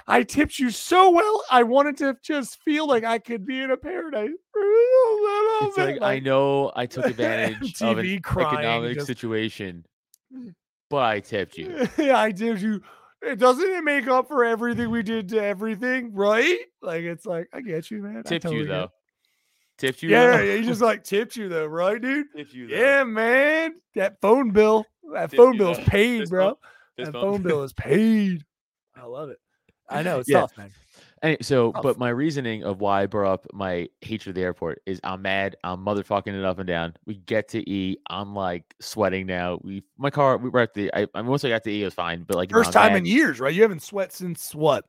[0.08, 1.44] I tipped you so well.
[1.52, 4.30] I wanted to just feel like I could be in a paradise.
[4.56, 9.86] it's like i know i took advantage of an crying, economic just- situation
[10.34, 10.54] mm.
[10.90, 12.82] but i tipped you yeah, I tipped you.
[13.22, 16.60] It doesn't it make up for everything we did to everything, right?
[16.84, 18.18] Like it's like I get you, man.
[18.20, 18.92] I tipped totally you though
[19.78, 22.28] tipped you Yeah, yeah, he just like tipped you though, right, dude?
[22.36, 22.76] tipped you though.
[22.76, 23.76] Yeah, man.
[23.96, 25.84] That phone bill, that Tipped phone you, bill's though.
[25.86, 26.46] paid, Fist bro.
[26.48, 26.60] bump,
[26.98, 27.24] That bump.
[27.24, 28.44] phone bill is paid.
[28.96, 29.38] I love it.
[29.90, 30.42] I know it's Yeah.
[30.42, 30.72] tough, man.
[31.24, 31.82] Any- so, Tough.
[31.82, 35.24] but my reasoning of why I brought up my hatred of the airport is I'm
[35.24, 35.56] mad.
[35.64, 36.96] I'm motherfucking it up and down.
[37.08, 37.98] We get to E.
[38.10, 39.60] I'm like sweating now.
[39.64, 40.38] We my car.
[40.38, 40.92] We were at the.
[40.94, 42.22] I, I once I got to E, it was fine.
[42.24, 43.00] But like you know, First time mad.
[43.00, 43.52] in years, right?
[43.54, 44.86] You haven't sweat since what?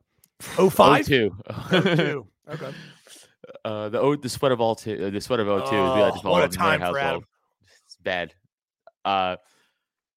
[0.59, 1.07] Oh, oh five?
[1.07, 1.34] two.
[1.49, 2.26] Oh two.
[2.51, 2.70] Okay.
[3.64, 5.07] Uh, the O, the sweat of all two.
[5.07, 5.64] Uh, the sweat of O two.
[5.64, 7.24] is Oh, call what a it in their time for Adam.
[7.86, 8.34] It's bad.
[9.05, 9.36] Uh,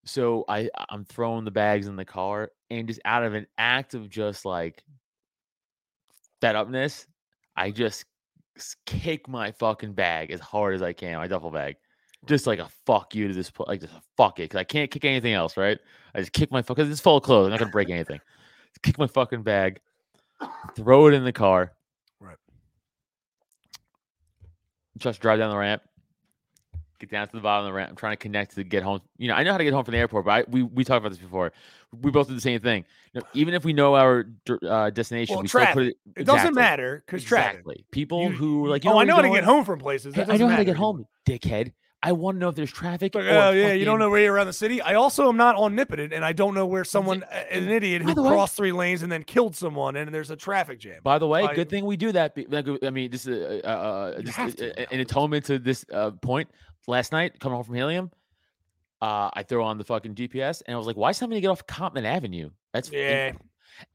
[0.06, 3.94] so I I'm throwing the bags in the car and just out of an act
[3.94, 4.84] of just like
[6.42, 7.06] fed upness,
[7.56, 8.06] I just
[8.86, 11.76] kick my fucking bag as hard as I can, my duffel bag.
[12.26, 14.92] Just like a fuck you to this, pl- like just fuck it, because I can't
[14.92, 15.80] kick anything else, right?
[16.14, 17.46] I just kick my fuck, because it's full of clothes.
[17.46, 18.20] I'm not gonna break anything.
[18.84, 19.80] kick my fucking bag,
[20.76, 21.72] throw it in the car.
[22.20, 22.38] Right.
[25.02, 25.82] Just drive down the ramp,
[27.00, 27.90] get down to the bottom of the ramp.
[27.90, 29.02] I'm trying to connect to get home.
[29.18, 30.84] You know, I know how to get home from the airport, but I, we we
[30.84, 31.52] talked about this before.
[32.02, 32.86] We both did the same thing.
[33.14, 34.26] You know, even if we know our
[34.66, 35.96] uh, destination, Well, we still put traffic.
[36.16, 36.22] it.
[36.22, 37.66] It doesn't matter because traffic.
[37.92, 40.16] People You- who like, you oh, know I know how to get home from places.
[40.16, 41.74] Hey, I know how to get home, dickhead.
[42.04, 43.16] I want to know if there's traffic.
[43.16, 44.82] Oh yeah, you don't know where you're around the city.
[44.82, 48.24] I also am not omnipotent, and I don't know where someone, an idiot who the
[48.24, 51.02] way- crossed three lanes and then killed someone, and there's a traffic jam.
[51.04, 52.36] By the way, I- good thing we do that.
[52.50, 56.50] like, I mean, this is uh, uh, just, an atonement to this uh, point.
[56.88, 58.10] Last night, coming home from Helium,
[59.02, 61.50] uh, I throw on the fucking GPS, and I was like, "Why is somebody get
[61.50, 63.32] off Cottman Avenue?" That's in- Yeah,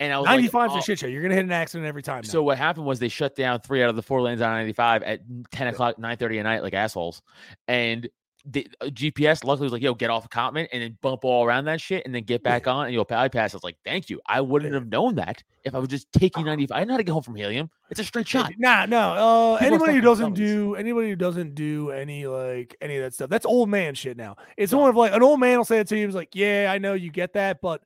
[0.00, 1.06] And I was like, 95 is "Oh." a shit show.
[1.06, 2.22] You're gonna hit an accident every time.
[2.24, 2.28] now.
[2.28, 5.02] So what happened was they shut down three out of the four lanes on 95
[5.02, 5.20] at
[5.50, 7.22] 10 o'clock, 9:30 at night, like assholes.
[7.68, 8.08] And
[8.48, 11.44] the uh, GPS luckily was like, "Yo, get off of Cottman and then bump all
[11.44, 14.08] around that shit, and then get back on and you'll bypass." I was like, "Thank
[14.08, 14.20] you.
[14.24, 14.78] I wouldn't Yeah.
[14.78, 16.80] have known that if I was just taking 95.
[16.80, 17.68] I know how to get home from Helium.
[17.90, 19.00] It's a straight shot." Nah, no.
[19.00, 23.28] Uh, anybody who doesn't do anybody who doesn't do any like any of that stuff,
[23.30, 24.16] that's old man shit.
[24.16, 26.06] Now it's more of like an old man will say it to you.
[26.06, 27.82] He's like, "Yeah, I know you get that, but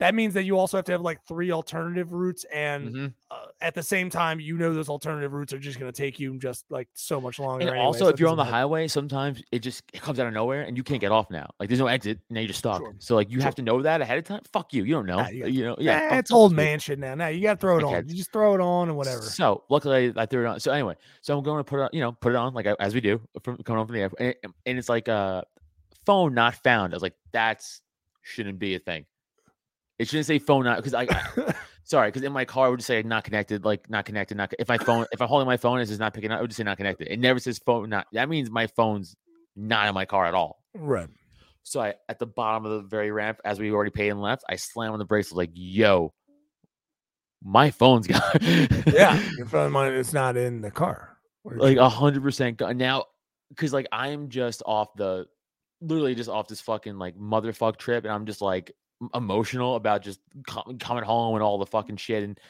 [0.00, 3.14] that means that you also have to have like three alternative routes, and Mhm.
[3.30, 6.18] uh, at the same time, you know those alternative routes are just going to take
[6.18, 7.60] you just like so much longer.
[7.62, 8.56] And anyway, also, so if you're on the matter.
[8.56, 11.48] highway, sometimes it just it comes out of nowhere and you can't get off now.
[11.60, 12.18] Like there's no exit.
[12.28, 12.80] Now you're just stuck.
[12.80, 12.94] Sure.
[12.98, 13.44] So like you Sure.
[13.44, 14.40] have to know that ahead of time.
[14.52, 14.82] Fuck you.
[14.82, 15.18] You don't know.
[15.18, 15.76] Nah, you You, gotta- know.
[15.78, 16.08] Yeah.
[16.10, 16.56] Fuck- it's old you.
[16.56, 17.14] man shit now.
[17.14, 18.08] Now you got to throw it on.
[18.08, 19.22] You just throw it on and whatever.
[19.22, 20.58] So luckily I threw it on.
[20.60, 22.66] So anyway, so I'm going to put it on, you know, put it on like
[22.66, 24.20] I- as we do from coming home from the airport.
[24.20, 25.42] And, and it's like uh
[26.04, 26.92] phone not found.
[26.92, 27.80] I was like, that's
[28.22, 29.06] shouldn't be a thing.
[29.98, 32.80] It shouldn't say phone not because I, I sorry, because in my car it would
[32.80, 35.56] just say not connected, like not connected, not if my phone if I'm holding my
[35.56, 37.12] phone, it says not picking up, it would just say not connected.
[37.12, 39.16] It never says phone not that means my phone's
[39.56, 40.62] not in my car at all.
[40.74, 41.08] right.
[41.62, 44.44] So I at the bottom of the very ramp, as we already paid and left,
[44.48, 46.12] I slam on the brakes, like, yo,
[47.42, 48.20] my phone's gone.
[48.86, 49.22] Yeah.
[49.36, 51.18] Your phone mine it's not in the car.
[51.44, 52.78] Like a hundred percent gone.
[52.78, 53.04] Now,
[53.50, 55.26] because like I'm just off the
[55.80, 58.72] literally just off this fucking like motherfuck trip, and I'm just like
[59.14, 62.40] emotional about just com- coming home and all the fucking shit and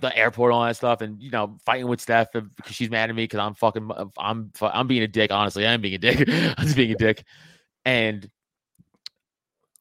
[0.00, 3.10] the airport and all that stuff, and you know fighting with Steph because she's mad
[3.10, 5.30] at me because I'm fucking I'm I'm being a dick.
[5.30, 6.28] Honestly, I'm being a dick.
[6.28, 7.24] I'm just being a dick,
[7.84, 8.28] and.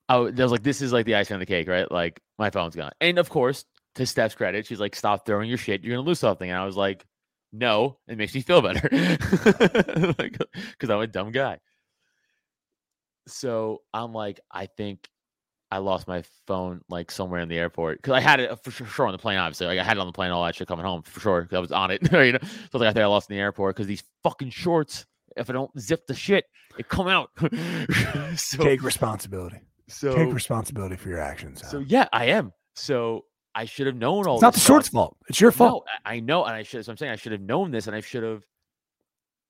[0.07, 1.91] I was was like, this is like the icing on the cake, right?
[1.91, 2.91] Like, my phone's gone.
[3.01, 3.65] And of course,
[3.95, 5.83] to Steph's credit, she's like, stop throwing your shit.
[5.83, 6.47] You're going to lose something.
[6.47, 7.03] And I was like,
[7.51, 8.88] no, it makes me feel better.
[10.19, 10.38] like,
[10.71, 11.59] because I'm a dumb guy.
[13.27, 15.07] So I'm like, I think
[15.72, 18.72] I lost my phone like somewhere in the airport because I had it uh, for
[18.72, 19.38] sure, on the plane.
[19.38, 21.43] Obviously, like I had it on the plane, all that shit coming home for sure.
[21.45, 22.39] 'cause I was on it, you know.
[22.41, 25.05] So I like, I think I lost in the airport because these fucking shorts.
[25.36, 26.45] If I don't zip the shit,
[26.78, 27.30] it come out.
[28.38, 29.57] so, take responsibility.
[29.89, 31.61] so, take responsibility for your actions.
[31.70, 32.53] so yeah, I am.
[32.76, 34.36] So I should have known all.
[34.36, 35.18] it's not the short's fault.
[35.28, 35.86] It's your fault.
[35.88, 36.86] No, I I know, and I should.
[36.86, 38.43] So I'm saying I should have known this, and I should have.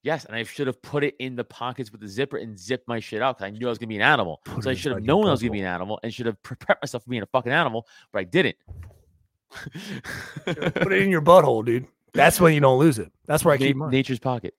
[0.06, 2.86] Yes, and I should have put it in the pockets with the zipper and zipped
[2.86, 4.40] my shit out because I knew I was gonna be an animal.
[4.44, 6.40] Put so I should have known I was gonna be an animal and should have
[6.44, 8.54] prepared myself for being a fucking animal, but I didn't.
[9.50, 11.88] Put it in your butthole, dude.
[12.14, 13.10] That's when you don't lose it.
[13.26, 13.90] That's where I Na- keep mine.
[13.90, 14.54] nature's pocket.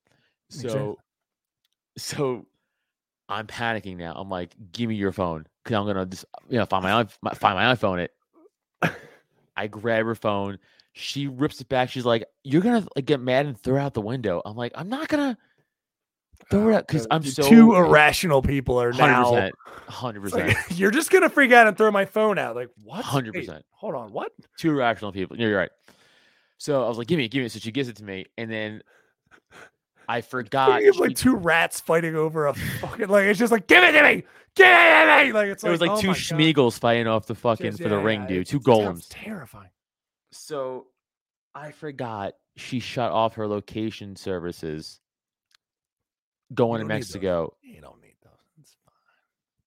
[0.50, 0.70] Exactly.
[0.70, 0.98] So,
[1.98, 2.46] so
[3.30, 4.16] I'm panicking now.
[4.18, 7.34] I'm like, give me your phone because I'm gonna just you know find my, my
[7.34, 8.00] find my iPhone.
[8.00, 8.14] It.
[9.56, 10.60] I grab her phone.
[10.98, 11.90] She rips it back.
[11.90, 14.72] She's like, "You're gonna like get mad and throw it out the window." I'm like,
[14.76, 15.38] "I'm not gonna
[16.50, 19.24] throw it out because Uh, I'm so two irrational people are hundred now.
[19.32, 19.56] percent,
[19.88, 20.48] hundred percent.
[20.48, 22.56] like, you're just gonna freak out and throw my phone out.
[22.56, 23.04] Like what?
[23.06, 23.64] Hundred percent.
[23.72, 24.12] Hold on.
[24.12, 24.32] What?
[24.58, 25.38] Two irrational people.
[25.38, 25.70] You're right.
[26.58, 28.50] So I was like, "Give me, give me." So she gives it to me, and
[28.50, 28.82] then
[30.10, 30.82] I forgot.
[30.82, 33.26] It's like two rats fighting over a fucking like.
[33.26, 34.24] It's just like give it to me,
[34.56, 35.32] give it to me.
[35.34, 36.10] Like it's it was like oh two.
[36.10, 38.48] Smeagols fighting off the fucking Just- for the yeah, ring, yeah, dude.
[38.48, 39.06] Two Gollums.
[39.10, 39.70] Terrifying.
[40.38, 40.88] So
[41.54, 45.00] I forgot she shut off her location services
[46.54, 46.98] going to don't need those.
[46.98, 47.54] Mexico.
[47.62, 48.32] You don't need those.
[48.62, 48.94] It's fine.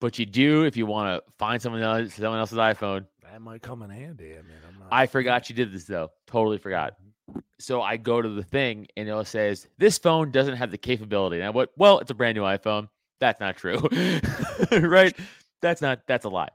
[0.01, 3.07] But you do if you want to find someone else someone else's iPhone.
[3.31, 4.33] That might come in handy.
[4.33, 4.89] I mean, I'm not.
[4.91, 6.11] I forgot she did this though.
[6.27, 6.95] Totally forgot.
[6.95, 7.41] Mm-hmm.
[7.59, 11.37] So I go to the thing and it says this phone doesn't have the capability.
[11.37, 12.89] And I went, well, it's a brand new iPhone.
[13.21, 13.79] That's not true.
[14.73, 15.14] right?
[15.61, 16.49] That's not that's a lie.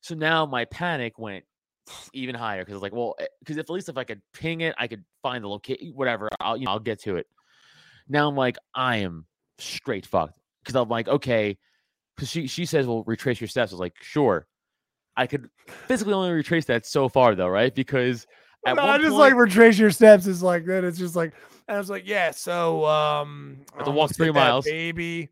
[0.00, 1.44] So now my panic went
[2.12, 4.74] even higher because I like, well, because if at least if I could ping it,
[4.78, 6.28] I could find the location, whatever.
[6.40, 7.26] I'll you know I'll get to it.
[8.08, 9.26] Now I'm like, I am
[9.58, 11.58] straight fucked because I'm like, okay,
[12.16, 13.72] because she she says, well, retrace your steps.
[13.72, 14.46] I was like, sure.
[15.16, 15.50] I could
[15.86, 17.74] physically only retrace that so far though, right?
[17.74, 18.26] Because
[18.66, 20.84] at no, I just point, like retrace your steps is like that.
[20.84, 21.34] It's just like
[21.70, 22.32] and I was like, yeah.
[22.32, 24.64] So um, have to I walk three miles.
[24.64, 25.30] baby.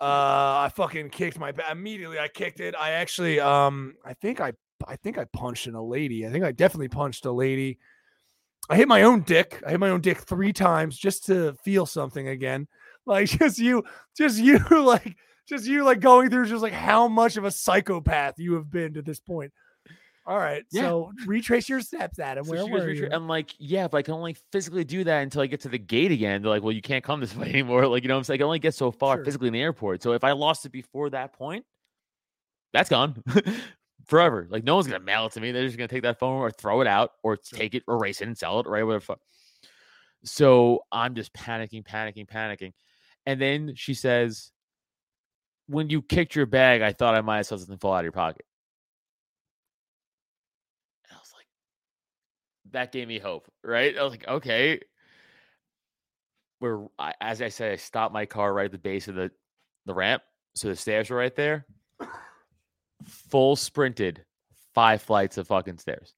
[0.00, 2.18] Uh, I fucking kicked my back immediately.
[2.18, 2.74] I kicked it.
[2.74, 4.54] I actually um, I think I
[4.88, 6.26] I think I punched in a lady.
[6.26, 7.78] I think I definitely punched a lady.
[8.70, 9.62] I hit my own dick.
[9.66, 12.68] I hit my own dick three times just to feel something again.
[13.04, 13.82] Like just you,
[14.16, 15.16] just you, like
[15.48, 18.94] just you, like going through just like how much of a psychopath you have been
[18.94, 19.52] to this point.
[20.24, 20.82] All right, Yeah.
[20.82, 22.44] so retrace your steps, Adam.
[22.44, 23.08] So Where were "Retra-" you?
[23.10, 25.78] I'm like, yeah, but I can only physically do that until I get to the
[25.80, 26.42] gate again.
[26.42, 27.88] They're like, well, you can't come this way anymore.
[27.88, 28.36] Like, you know what I'm saying?
[28.36, 29.24] I can only get so far Sure.
[29.24, 30.00] physically in the airport.
[30.00, 31.64] So if I lost it before that point,
[32.72, 33.20] that's gone
[34.06, 34.46] forever.
[34.50, 35.52] Like, no one's going to mail it to me.
[35.52, 38.20] They're just going to take that phone or throw it out or take it, erase
[38.20, 38.82] it and sell it, right?
[38.82, 39.16] Whatever.
[40.24, 42.72] So I'm just panicking, panicking, panicking.
[43.26, 44.50] And then she says,
[45.66, 48.04] when you kicked your bag, I thought I might have saw something fall out of
[48.04, 48.44] your pocket.
[51.08, 51.46] And I was like,
[52.72, 53.96] that gave me hope, right?
[53.96, 54.80] I was like, okay.
[56.58, 59.30] Where I, as I said, I stopped my car right at the base of the
[59.84, 60.22] the ramp,
[60.54, 61.66] so the stairs were right there.
[63.06, 64.24] Full sprinted,
[64.74, 66.14] five flights of fucking stairs.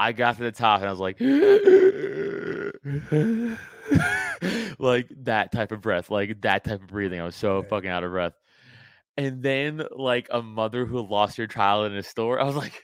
[0.00, 1.20] I got to the top and I was like,
[4.78, 7.20] like that type of breath, like that type of breathing.
[7.20, 7.68] I was so Right.
[7.68, 8.34] fucking out of breath.
[9.16, 12.82] And then, like a mother who lost her child in a store, I was like,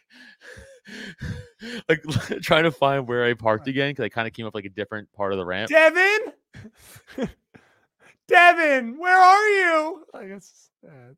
[1.89, 2.03] like
[2.43, 4.69] trying to find where I parked again because I kind of came up like a
[4.71, 5.71] different part of the ramp.
[5.71, 7.29] Devin,
[8.29, 10.05] Devin, where are you?
[10.15, 10.71] I guess.
[10.87, 11.15] Uh,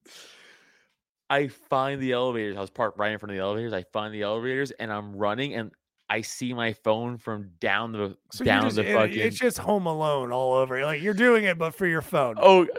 [1.32, 2.56] I find the elevators.
[2.56, 3.72] I was parked right in front of the elevators.
[3.72, 5.70] I find the elevators and I'm running and
[6.10, 9.18] I see my phone from down the so down just- the it- fucking.
[9.18, 10.84] It's just Home Alone all over.
[10.84, 12.34] Like you're doing it, but for your phone.
[12.38, 12.66] oh,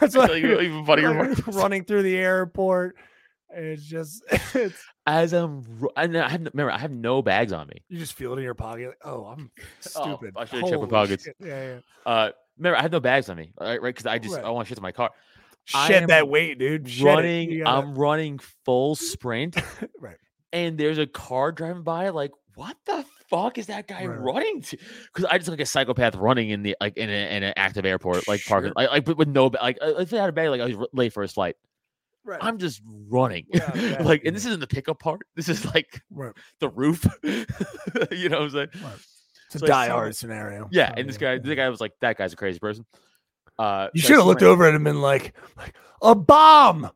[0.00, 1.28] That's like, like- even funnier.
[1.34, 2.96] like running through the airport.
[3.52, 4.22] It's just
[4.54, 5.64] it's As I'm,
[5.96, 7.82] and I have, no- remember I have no bags on me.
[7.88, 8.88] you just feel it in your pocket.
[8.88, 9.50] Like, oh, I'm
[9.96, 10.34] Oh, stupid.
[10.36, 11.24] I should've checked my pockets.
[11.24, 11.36] shit.
[11.40, 11.78] Yeah, yeah.
[12.06, 13.50] Uh, remember I have no bags on me.
[13.58, 14.44] Right, right, because I just Right.
[14.44, 15.10] I want to shit to my car.
[15.70, 16.88] Shed that weight, dude.
[16.88, 19.56] Shed running, gotta- I'm running full sprint,
[20.00, 20.16] right.
[20.52, 22.08] and there's a car driving by.
[22.10, 24.18] Like, what the fuck is that guy Right.
[24.20, 24.76] running to?
[25.12, 27.54] Because I just look like a psychopath running in the like in, a, in an
[27.56, 30.50] active airport, like parking, like, like with, no like uh, if I had a bag,
[30.50, 31.56] like I was late for his flight.
[32.22, 32.38] Right.
[32.42, 35.20] I'm just running, a doubt, like, and this isn't the pickup part.
[35.36, 36.32] This is like right.
[36.58, 37.06] the roof.
[37.22, 38.68] you know what I'm saying?
[38.72, 40.68] It's a So saw die hard scenario.
[40.70, 42.84] Yeah, So, and this guy, the guy was like, that guy's a crazy person.
[43.60, 46.90] Uh, You should have looked over at him and been like, like a bomb,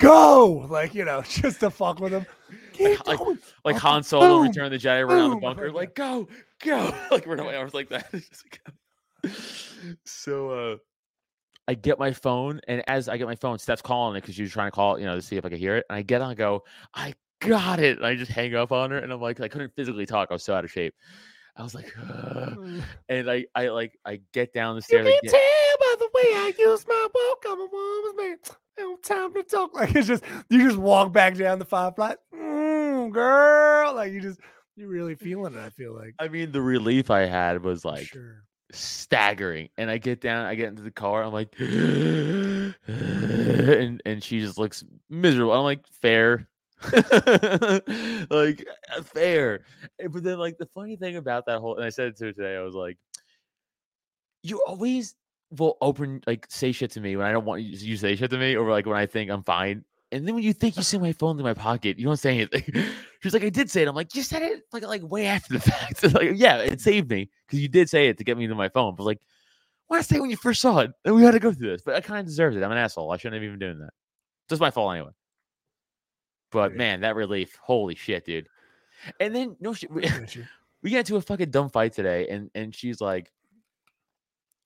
[0.00, 2.26] go, like you know, just to fuck with him.
[2.72, 3.38] Keep like- going.
[3.64, 6.26] like Han Solo, boom, Return the Jedi, run out the bunker, like go,
[6.64, 7.56] go, like run away.
[7.56, 8.08] I was like that.
[8.12, 9.34] It's just like-
[10.04, 10.76] so uh,
[11.68, 14.42] I get my phone, and as I get my phone, Steph's calling it because she
[14.42, 15.84] was trying to call, you know, to see if I could hear it.
[15.88, 17.98] And I get on, and go, I got it.
[17.98, 20.28] And I just hang up on her, and I'm like, I couldn't physically talk.
[20.30, 20.94] I was so out of shape.
[21.56, 25.06] I was like, "Ugh." and I, I like, I get down the stairs.
[25.06, 25.40] I can tell
[25.78, 27.44] by the way I use my walk.
[27.48, 28.36] I'm a woman's man.
[28.78, 29.74] No time to talk.
[29.74, 32.16] Like it's just you just walk back down the five flight.
[32.34, 34.40] Mm, girl, like you just
[34.76, 35.60] you're really feeling it.
[35.60, 36.14] I feel like.
[36.18, 38.44] I mean, the relief I had was like sure.
[38.72, 39.68] staggering.
[39.76, 42.74] And I get down, I get into the car, I'm like, and
[44.06, 45.52] and she just looks miserable.
[45.52, 46.48] I'm like, fair.
[48.30, 48.66] like
[48.96, 49.60] uh, fair.
[49.98, 52.26] Eh, But then like the funny thing about that whole and I said it to
[52.26, 52.96] her today, I was like,
[54.42, 55.14] you always
[55.50, 58.30] will open like say shit to me when I don't want you you say shit
[58.30, 59.84] to me, or like when I think I'm fine.
[60.12, 62.34] And then when you think you see my phone in my pocket, you don't say
[62.34, 62.64] anything.
[63.22, 63.88] She's like, I did say it.
[63.88, 66.02] I'm like, you said it like like way after the fact.
[66.14, 68.68] like, yeah, it saved me because you did say it to get me to my
[68.70, 68.96] phone.
[68.96, 69.20] But like,
[69.86, 70.90] why say it when you first saw it?
[71.04, 71.82] And we had to go through this.
[71.82, 72.62] But I kind of deserved it.
[72.62, 73.12] I'm an asshole.
[73.12, 73.90] I shouldn't have even doing that.
[74.48, 75.10] Just my fault anyway.
[76.50, 78.48] But man, that relief, holy shit, dude.
[79.20, 79.90] And then no shit.
[79.94, 80.36] We, Got
[80.82, 83.30] we got into a fucking dumb fight today, and and she's like,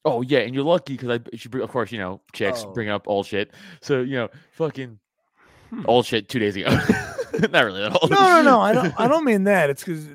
[0.04, 2.72] "Oh yeah," and you're lucky because I she of course you know chicks Oh.
[2.72, 4.98] bring up old shit, so you know fucking
[5.70, 5.82] Hmm.
[5.88, 6.68] old shit two days ago.
[7.50, 8.10] Not really that old.
[8.10, 8.60] No, no, no.
[8.60, 8.94] I don't.
[9.00, 9.70] I don't mean that.
[9.70, 10.06] It's because,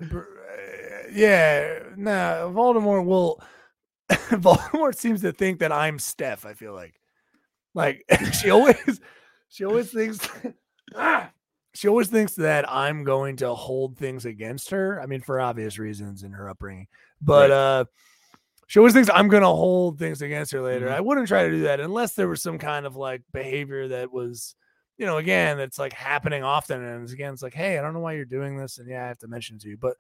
[1.12, 2.44] yeah, nah.
[2.50, 3.42] Voldemort will.
[4.10, 6.46] Voldemort seems to think that I'm Steph.
[6.46, 7.00] I feel like,
[7.74, 8.06] like
[8.40, 9.02] she always,
[9.50, 10.20] she always thinks,
[10.96, 11.30] Ah!
[11.80, 15.02] She always thinks that I'm going to hold things against her.
[15.02, 16.88] I mean, for obvious reasons in her upbringing,
[17.22, 17.86] but uh,
[18.68, 20.88] she always thinks I'm going to hold things against her later.
[20.88, 20.94] Mhm.
[20.94, 24.12] I wouldn't try to do that unless there was some kind of like behavior that
[24.12, 24.56] was
[24.98, 26.84] you know, again, it's like happening often.
[26.84, 28.80] And it's, again, it's like, hey, I don't know why you're doing this.
[28.80, 29.78] And yeah, I have to mention it to you.
[29.78, 29.96] But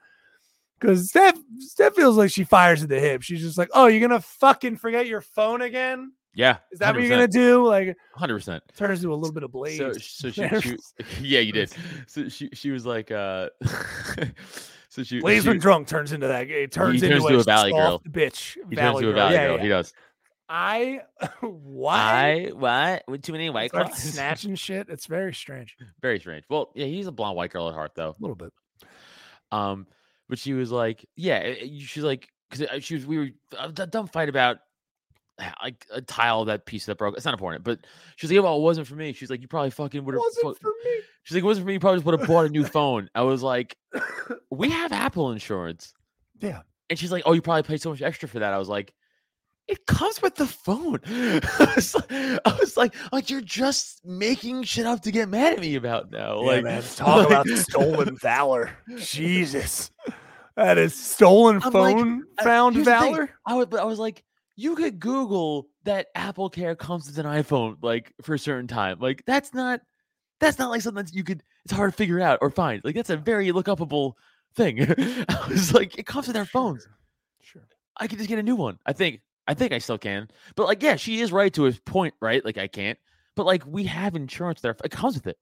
[0.77, 3.21] because Steph, Steph feels like she fires at the hip.
[3.21, 6.11] She's just like, oh, you're going to fucking forget your phone again?
[6.35, 7.65] Yeah, Is that what you're to do?
[7.65, 8.63] Like, Hundred percent.
[8.77, 9.77] turns to a little bit of blaze.
[9.77, 10.77] So, so she, she,
[11.21, 11.73] yeah, you did.
[12.07, 13.49] So she, she was like, uh,
[14.89, 16.49] so she, Blaze when drunk turns into that.
[16.49, 18.01] It turns, turns into to a valley girl.
[18.07, 18.57] bitch.
[18.69, 19.15] he valley turns to a girl.
[19.15, 19.57] valley Yeah, girl.
[19.57, 19.63] yeah.
[19.63, 19.93] He does.
[20.51, 21.01] I,
[21.41, 22.49] why?
[22.49, 23.03] I what?
[23.07, 24.87] With too many white girls snatching shit.
[24.89, 25.75] It's very strange.
[26.01, 26.45] Very strange.
[26.49, 28.09] Well, yeah, he's a blonde white girl at heart, though.
[28.09, 28.51] A little bit.
[29.51, 29.87] Um,
[30.27, 33.27] but she was like, yeah, eh, eh, she's like, because she was, we were
[33.59, 34.57] a dumb fight about
[35.61, 37.15] like a tile that piece that broke.
[37.15, 37.79] It's not important, but
[38.15, 39.13] she's like, yeah, well, it wasn't for me.
[39.13, 40.21] She's like, you probably fucking would have.
[40.21, 41.01] Wasn't for me.
[41.23, 41.73] She's like, it wasn't for me.
[41.73, 43.09] You probably just would have bought a new phone.
[43.15, 43.75] I was like,
[44.51, 45.93] we have Apple insurance,
[46.39, 46.61] Yeah.
[46.89, 48.53] and she's like, oh, you probably paid so much extra for that.
[48.53, 48.93] I was like.
[49.67, 50.99] It comes with the phone.
[51.05, 55.53] I was like, I was like, like you're just making shit up to get mad
[55.53, 56.41] at me about now.
[56.41, 56.81] Yeah, like, man.
[56.95, 58.71] Talk about like- stolen valor.
[58.97, 59.91] Jesus.
[60.55, 63.29] That is stolen I'm phone uh, found here's the thing, valor.
[63.45, 64.23] I was, but I was like,
[64.59, 68.99] you could Google that Apple Care comes with an iPhone, like for a certain time.
[68.99, 69.79] Like that's not,
[70.41, 71.43] that's not like something that you could.
[71.63, 72.81] It's hard to figure out or find.
[72.83, 74.13] Like that's a very look upable
[74.55, 74.81] thing.
[75.29, 76.87] I was like, it comes with their phones.
[77.41, 77.61] Sure.
[77.97, 78.77] I could just get a new one.
[78.85, 79.21] I think.
[79.47, 80.29] I think I still can.
[80.55, 82.43] But like, yeah, she is right to a point, right?
[82.45, 82.99] Like I can't.
[83.35, 84.75] But like, we have insurance there.
[84.83, 85.37] It comes with it.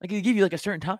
[0.00, 0.98] Like they give you like a certain time.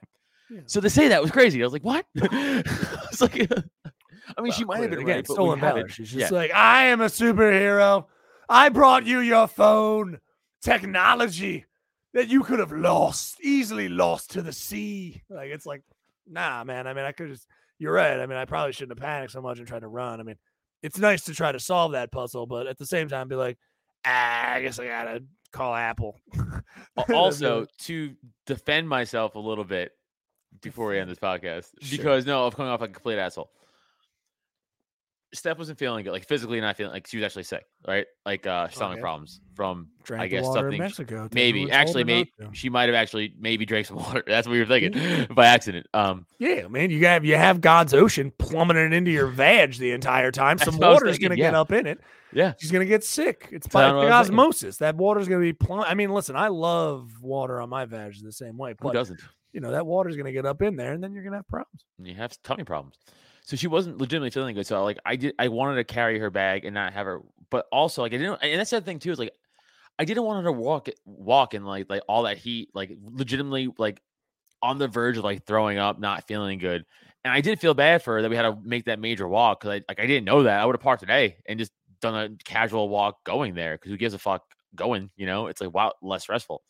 [0.51, 0.61] Yeah.
[0.67, 1.63] So to say that was crazy.
[1.63, 2.05] I was like, what?
[2.21, 2.63] I
[3.11, 3.51] was like,
[4.37, 5.77] I mean, she might have been clearly, right, again, but we stolen valor.
[5.79, 6.21] haven't- She's yeah.
[6.21, 8.07] just like, I am a superhero.
[8.49, 10.21] I brought you your phone
[10.63, 11.65] technology
[12.15, 15.23] that you could have lost, easily lost to the sea.
[15.29, 15.83] Like it's like
[16.29, 16.87] nah, man.
[16.87, 17.47] I mean, I could just.
[17.79, 18.21] You're right.
[18.21, 20.21] I mean, I probably shouldn't have panicked so much and tried to run.
[20.21, 20.37] I mean,
[20.85, 23.59] it's nice to try to solve that puzzle, but at the same time, be like,
[24.07, 26.21] ah, I guess I gotta call Apple.
[26.39, 26.63] Al-
[26.97, 27.15] That's it.
[27.15, 28.15] also to
[28.47, 29.93] defend myself a little bit
[30.61, 31.97] before we end this podcast Sure.
[31.99, 33.51] because no, of coming off like a complete asshole.
[35.35, 38.07] Steph wasn't feeling good, like physically not feeling like she was actually sick, right?
[38.27, 39.01] Like uh stomach Okay.
[39.01, 40.79] problems from Drank I guess water in something.
[40.79, 41.29] Mexico.
[41.33, 44.23] Maybe what it's told actually, maybe she might have actually maybe drank some water.
[44.27, 45.87] That's what we were thinking by accident.
[45.95, 50.31] Um, Yeah, man, you have you have God's ocean plummeting into your vag the entire
[50.33, 50.59] time.
[50.59, 52.01] Some water's thinking, gonna get up in it.
[52.33, 53.49] yeah, She's gonna get sick.
[53.53, 54.39] It's by what I was thinking.
[54.41, 54.77] osmosis.
[54.79, 55.81] That water's gonna be plum.
[55.87, 59.21] I mean, listen, I love water on my vag the same way, who doesn't?
[59.55, 61.85] you know that water's gonna get up in there, and then you're gonna have problems.
[61.99, 62.97] And you have tummy problems.
[63.43, 64.67] So she wasn't legitimately feeling good.
[64.67, 67.21] So like I did, I wanted to carry her bag and not have her,
[67.51, 68.39] but also like I didn't.
[68.43, 69.33] And that's the thing too is like
[69.99, 73.69] I didn't want her to walk walk in like like all that heat, like legitimately
[73.79, 74.01] like
[74.63, 76.85] on the verge of like throwing up, not feeling good.
[77.25, 79.61] And I did feel bad for her that we had to make that major walk
[79.61, 80.61] because I like I didn't know that.
[80.61, 83.97] I would have parked today and just done a casual walk going there because who
[83.99, 84.43] gives a fuck
[84.75, 85.11] going?
[85.17, 86.63] You know, it's like wow, less stressful.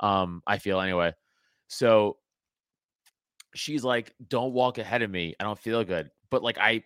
[0.00, 1.14] Um, I feel anyway.
[1.68, 2.18] So
[3.56, 5.34] she's like, "Don't walk ahead of me.
[5.38, 6.82] I don't feel good." But like I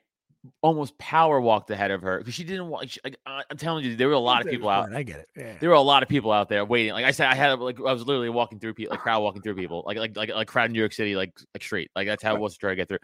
[0.62, 2.90] almost power walked ahead of her because she didn't want.
[2.90, 4.92] She, like, I'm telling you, there were a lot of people out.
[4.94, 5.28] I get it.
[5.36, 5.54] Yeah.
[5.60, 6.92] There were a lot of people out there waiting.
[6.92, 9.42] Like I said, I had like I was literally walking through people, like crowd walking
[9.42, 11.90] through people, like like like like crowd in New York City, like like street.
[11.94, 12.98] Like that's how it was to try to get through.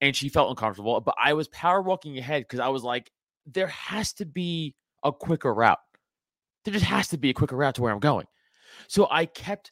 [0.00, 3.10] And she felt uncomfortable, but I was power walking ahead because I was like,
[3.46, 5.78] there has to be a quicker route.
[6.64, 8.26] There just has to be a quicker route to where I'm going.
[8.88, 9.70] So I kept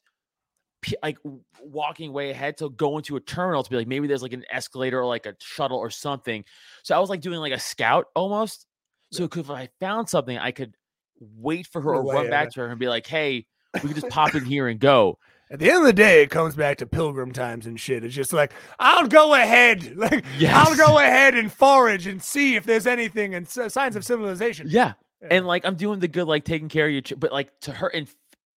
[1.02, 1.18] like
[1.62, 4.44] walking way ahead to go into a terminal to be like maybe there's like an
[4.50, 6.44] escalator or like a shuttle or something.
[6.82, 8.66] So I was like doing like a scout almost.
[9.12, 10.74] So if I found something, I could
[11.20, 12.50] wait for her or run back yeah.
[12.50, 15.18] to her and be like, "Hey, we can just pop in here and go."
[15.50, 18.02] At the end of the day, it comes back to pilgrim times and shit.
[18.02, 22.64] It's just like I'll go ahead, like I'll go ahead and forage and see if
[22.64, 24.66] there's anything and signs of civilization.
[24.68, 25.28] Yeah, Yeah.
[25.30, 27.88] and like I'm doing the good, like taking care of you, but like to her,
[27.88, 28.08] and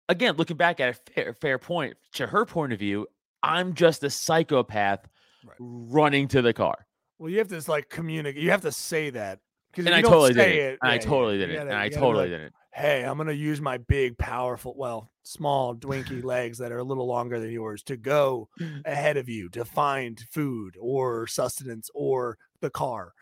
[0.09, 3.07] again, looking back at a fair, fair point to her point of view,
[3.43, 5.07] I'm just a psychopath
[5.47, 5.57] Right.
[5.61, 6.87] running to the car.
[7.19, 8.43] Well, you have to like communicate.
[8.43, 9.39] You have to say that
[9.71, 10.57] because I totally did it.
[10.57, 11.61] it, And I yeah, yeah, totally did it.
[11.61, 12.53] And I you gotta be totally did it.
[12.75, 17.07] Hey, I'm gonna use my big, powerful, well, small, dwinky legs that are a little
[17.07, 18.85] longer than yours to go mm.
[18.85, 23.13] ahead of you to find food or sustenance or the car.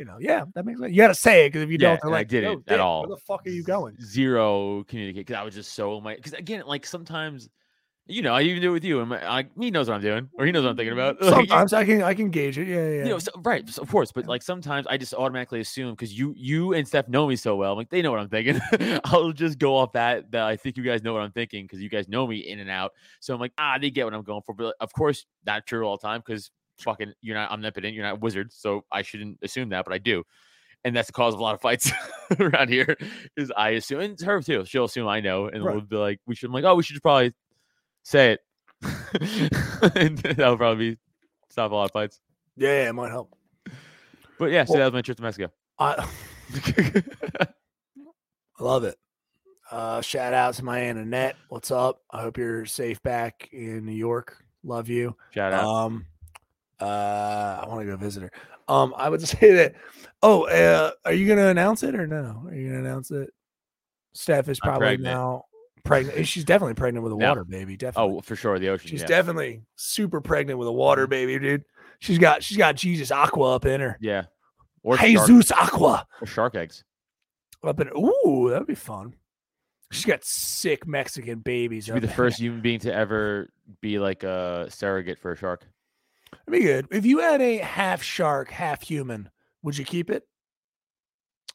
[0.00, 0.92] You know, yeah, that makes sense.
[0.92, 2.72] You got to say it because if you Yeah, don't, they're and I didn't "Yo,
[2.72, 3.02] at all.
[3.02, 3.98] Where the fuck are you going?
[4.02, 7.50] Zero communicate because I was just so my because again, like sometimes,
[8.06, 10.00] you know, I even do it with you, and my, I, he knows what I'm
[10.00, 11.20] doing, or he knows what I'm thinking about.
[11.20, 12.66] Like, Sometimes I can I can gauge it.
[12.66, 12.88] Yeah, yeah.
[12.88, 13.04] yeah.
[13.04, 16.18] you know, so, right, so, of course, but like sometimes I just automatically assume because
[16.18, 18.58] you, you and Steph know me so well, I'm like they know what I'm thinking.
[19.04, 21.82] I'll just go off that that I think you guys know what I'm thinking because
[21.82, 22.92] you guys know me in and out.
[23.20, 24.54] So I'm like, ah, they get what I'm going for.
[24.54, 26.50] But of course, not true all the time because
[26.82, 29.98] fucking you're not omnipotent, you're not a wizard, so I shouldn't assume that, but I
[29.98, 30.24] do.
[30.84, 31.92] And that's the cause of a lot of fights
[32.40, 32.96] around here.
[33.36, 34.64] Is I assume, and her too.
[34.64, 35.74] She'll assume I know, and Right.
[35.74, 36.48] we'll be like, we should.
[36.48, 37.34] I'm like, oh, we should probably
[38.02, 38.40] say it.
[39.94, 40.98] and that'll probably be
[41.50, 42.18] stop a lot of fights.
[42.56, 43.34] yeah, yeah, it might help.
[44.38, 45.52] But yeah, so Well- that was my trip to Mexico.
[45.78, 46.08] I
[48.58, 48.96] I love it.
[49.70, 51.36] Uh, shout out to my aunt Annette.
[51.48, 52.00] What's up?
[52.10, 54.36] I hope you're safe back in New York.
[54.64, 55.16] Love you.
[55.32, 55.64] Shout out.
[55.64, 56.06] Um,
[56.80, 58.30] uh, I want to go visit her.
[58.68, 59.74] Um, I would say that.
[60.22, 62.42] Oh, uh, are you gonna announce it or no?
[62.46, 63.30] Are you gonna announce it?
[64.12, 65.02] Steph is probably pregnant.
[65.14, 65.44] now
[65.84, 66.26] pregnant.
[66.26, 67.28] She's definitely pregnant with a No.
[67.28, 67.76] water baby.
[67.76, 68.16] Definitely.
[68.18, 68.90] oh, for sure, the ocean.
[68.90, 69.06] she's yeah.
[69.06, 71.64] definitely super pregnant with a water baby, dude.
[72.00, 73.96] She's got she's got Jesus Aqua up in her.
[74.00, 74.24] yeah.
[74.82, 76.84] Or shark, Jesus Aqua or shark eggs.
[77.62, 77.88] up in.
[77.88, 79.14] Ooh, that'd be fun.
[79.92, 81.84] She's got sick Mexican babies.
[81.86, 83.50] She'd be the first human being to ever
[83.80, 85.66] be like a surrogate for a shark.
[86.46, 86.86] That'd be good.
[86.90, 89.30] If you had a half shark, half human,
[89.62, 90.24] would you keep it?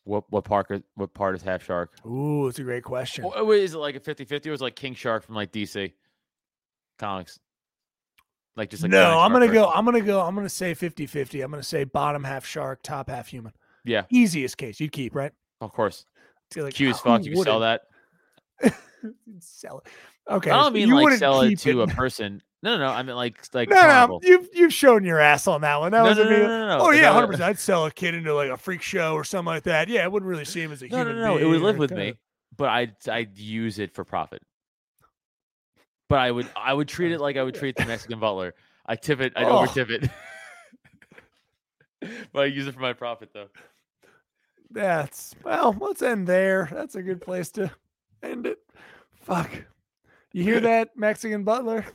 [0.03, 1.91] What what part is- what part is half shark?
[2.05, 3.25] Ooh, it's a great question.
[3.25, 5.51] Or, or is it like a 50-50 or is it like King Shark from like
[5.51, 5.93] DC
[6.99, 7.39] comics?
[8.55, 9.61] Like just like no, I'm gonna person.
[9.63, 9.71] go.
[9.71, 10.21] I'm gonna go.
[10.21, 11.43] I'm gonna say 50-50.
[11.43, 13.51] I'm gonna say bottom half shark, top half human.
[13.83, 15.31] Yeah, Easiest case you'd keep, right?
[15.61, 16.05] of course.
[16.51, 17.23] So, like, Cute as fuck.
[17.25, 17.81] You can sell wouldn't?
[18.61, 18.73] that.
[19.39, 19.91] sell it.
[20.31, 20.51] Okay.
[20.51, 22.41] I don't mean you like sell it keep to a person.
[22.65, 22.91] No, no, no.
[22.91, 25.91] I mean like like No, no, you've you've shown your ass on that one.
[25.91, 26.83] That No, was no, a no, no, no, no.
[26.85, 27.43] Oh yeah, hundred percent.
[27.43, 29.87] I'd sell a kid into like a freak show or something like that.
[29.87, 31.21] Yeah, it wouldn't really see him as a No, no, human.
[31.23, 31.37] no.
[31.37, 32.15] It would live with me,
[32.57, 34.41] but I'd I'd use it for profit.
[36.09, 38.55] But I would I would treat it like I would treat the Mexican butler.
[38.85, 39.33] I tip it.
[39.35, 39.59] I'd Oh.
[39.59, 40.09] over tip it.
[42.33, 43.49] but I use it for my profit though.
[44.71, 45.75] That's well.
[45.79, 46.67] Let's end there.
[46.71, 47.71] That's a good place to
[48.23, 48.57] end it.
[49.21, 49.51] Fuck.
[50.33, 51.85] You hear that, Mexican butler?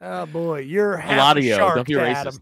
[0.00, 2.14] Oh boy, you're half a shark don't be to racist.
[2.14, 2.34] Adam.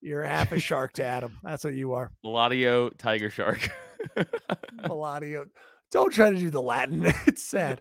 [0.00, 1.38] You're half a shark to Adam.
[1.42, 2.10] That's what you are.
[2.24, 3.70] Eladio Tiger Shark.
[4.82, 5.46] Palladio.
[5.92, 7.04] Don't try to do the Latin.
[7.26, 7.80] It's sad.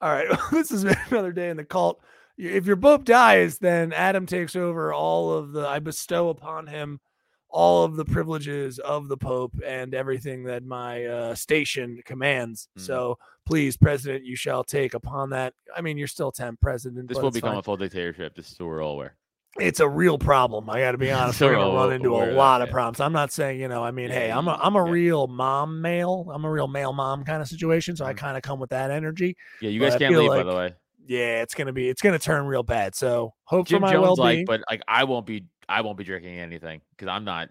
[0.00, 0.26] All right.
[0.52, 2.00] This has been another day in the cult.
[2.38, 7.00] If your Pope dies, then Adam takes over all of the, I bestow upon him
[7.48, 12.68] all of the privileges of the Pope and everything that my uh, station commands.
[12.78, 12.82] Mm.
[12.82, 15.54] So please, President, you shall take upon that.
[15.76, 17.08] I mean, you're still temp president.
[17.08, 17.58] this will become fine.
[17.58, 18.34] a full dictatorship.
[18.34, 19.16] This is what we're all aware.
[19.58, 20.68] it's a real problem.
[20.68, 21.38] I got to be honest.
[21.38, 22.72] So We're gonna run into a of that, lot of yeah.
[22.72, 23.00] problems.
[23.00, 23.82] I'm not saying you know.
[23.82, 24.90] I mean, Yeah, hey, I'm a you- I'm a yeah.
[24.90, 26.30] real mom male.
[26.34, 27.96] I'm a real male mom kind of situation.
[27.96, 28.16] So I Mhm.
[28.18, 29.36] kind of come with that energy.
[29.62, 30.74] Yeah, you guys I can't leave, by the way.
[31.06, 32.94] Yeah, it's gonna be it's gonna turn real bad.
[32.96, 34.44] So hope Jim for my well like, being.
[34.44, 37.50] but like I won't be I won't be drinking anything because I'm not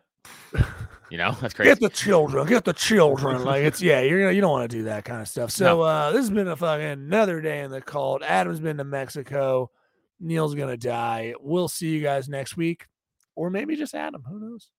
[1.10, 1.70] you know, that's crazy.
[1.70, 3.44] Get the children, get the children.
[3.44, 5.52] Like it's yeah, you're gonna you don't want to do that kind of stuff.
[5.52, 8.24] So uh this has been a fucking another day in the cult.
[8.24, 9.72] Adam's been to Mexico.
[10.20, 11.34] Neil's gonna die.
[11.40, 12.88] We'll see you guys next week,
[13.36, 14.24] or maybe just Adam.
[14.28, 14.70] Who knows?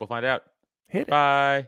[0.00, 0.42] we'll find out.
[0.88, 1.08] Hit it.
[1.08, 1.66] Bye.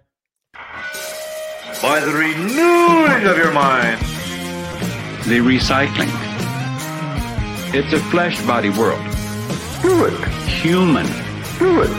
[1.82, 4.00] By the renewing of your mind.
[5.26, 6.08] The recycling.
[7.74, 9.17] It's a flesh body world.
[9.82, 10.28] Do it.
[10.60, 11.06] Human.
[11.59, 11.90] Do it.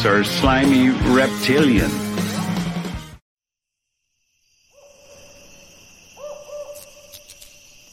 [0.00, 1.90] Sir slimy reptilian.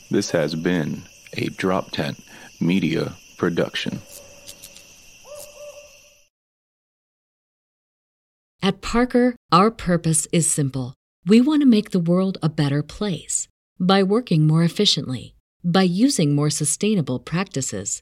[0.10, 1.03] This has been
[1.38, 2.19] a Drop Tent
[2.60, 4.01] Media production.
[8.64, 10.95] At Parker, our purpose is simple.
[11.27, 13.47] We want to make the world a better place
[13.80, 18.01] by working more efficiently, by using more sustainable practices,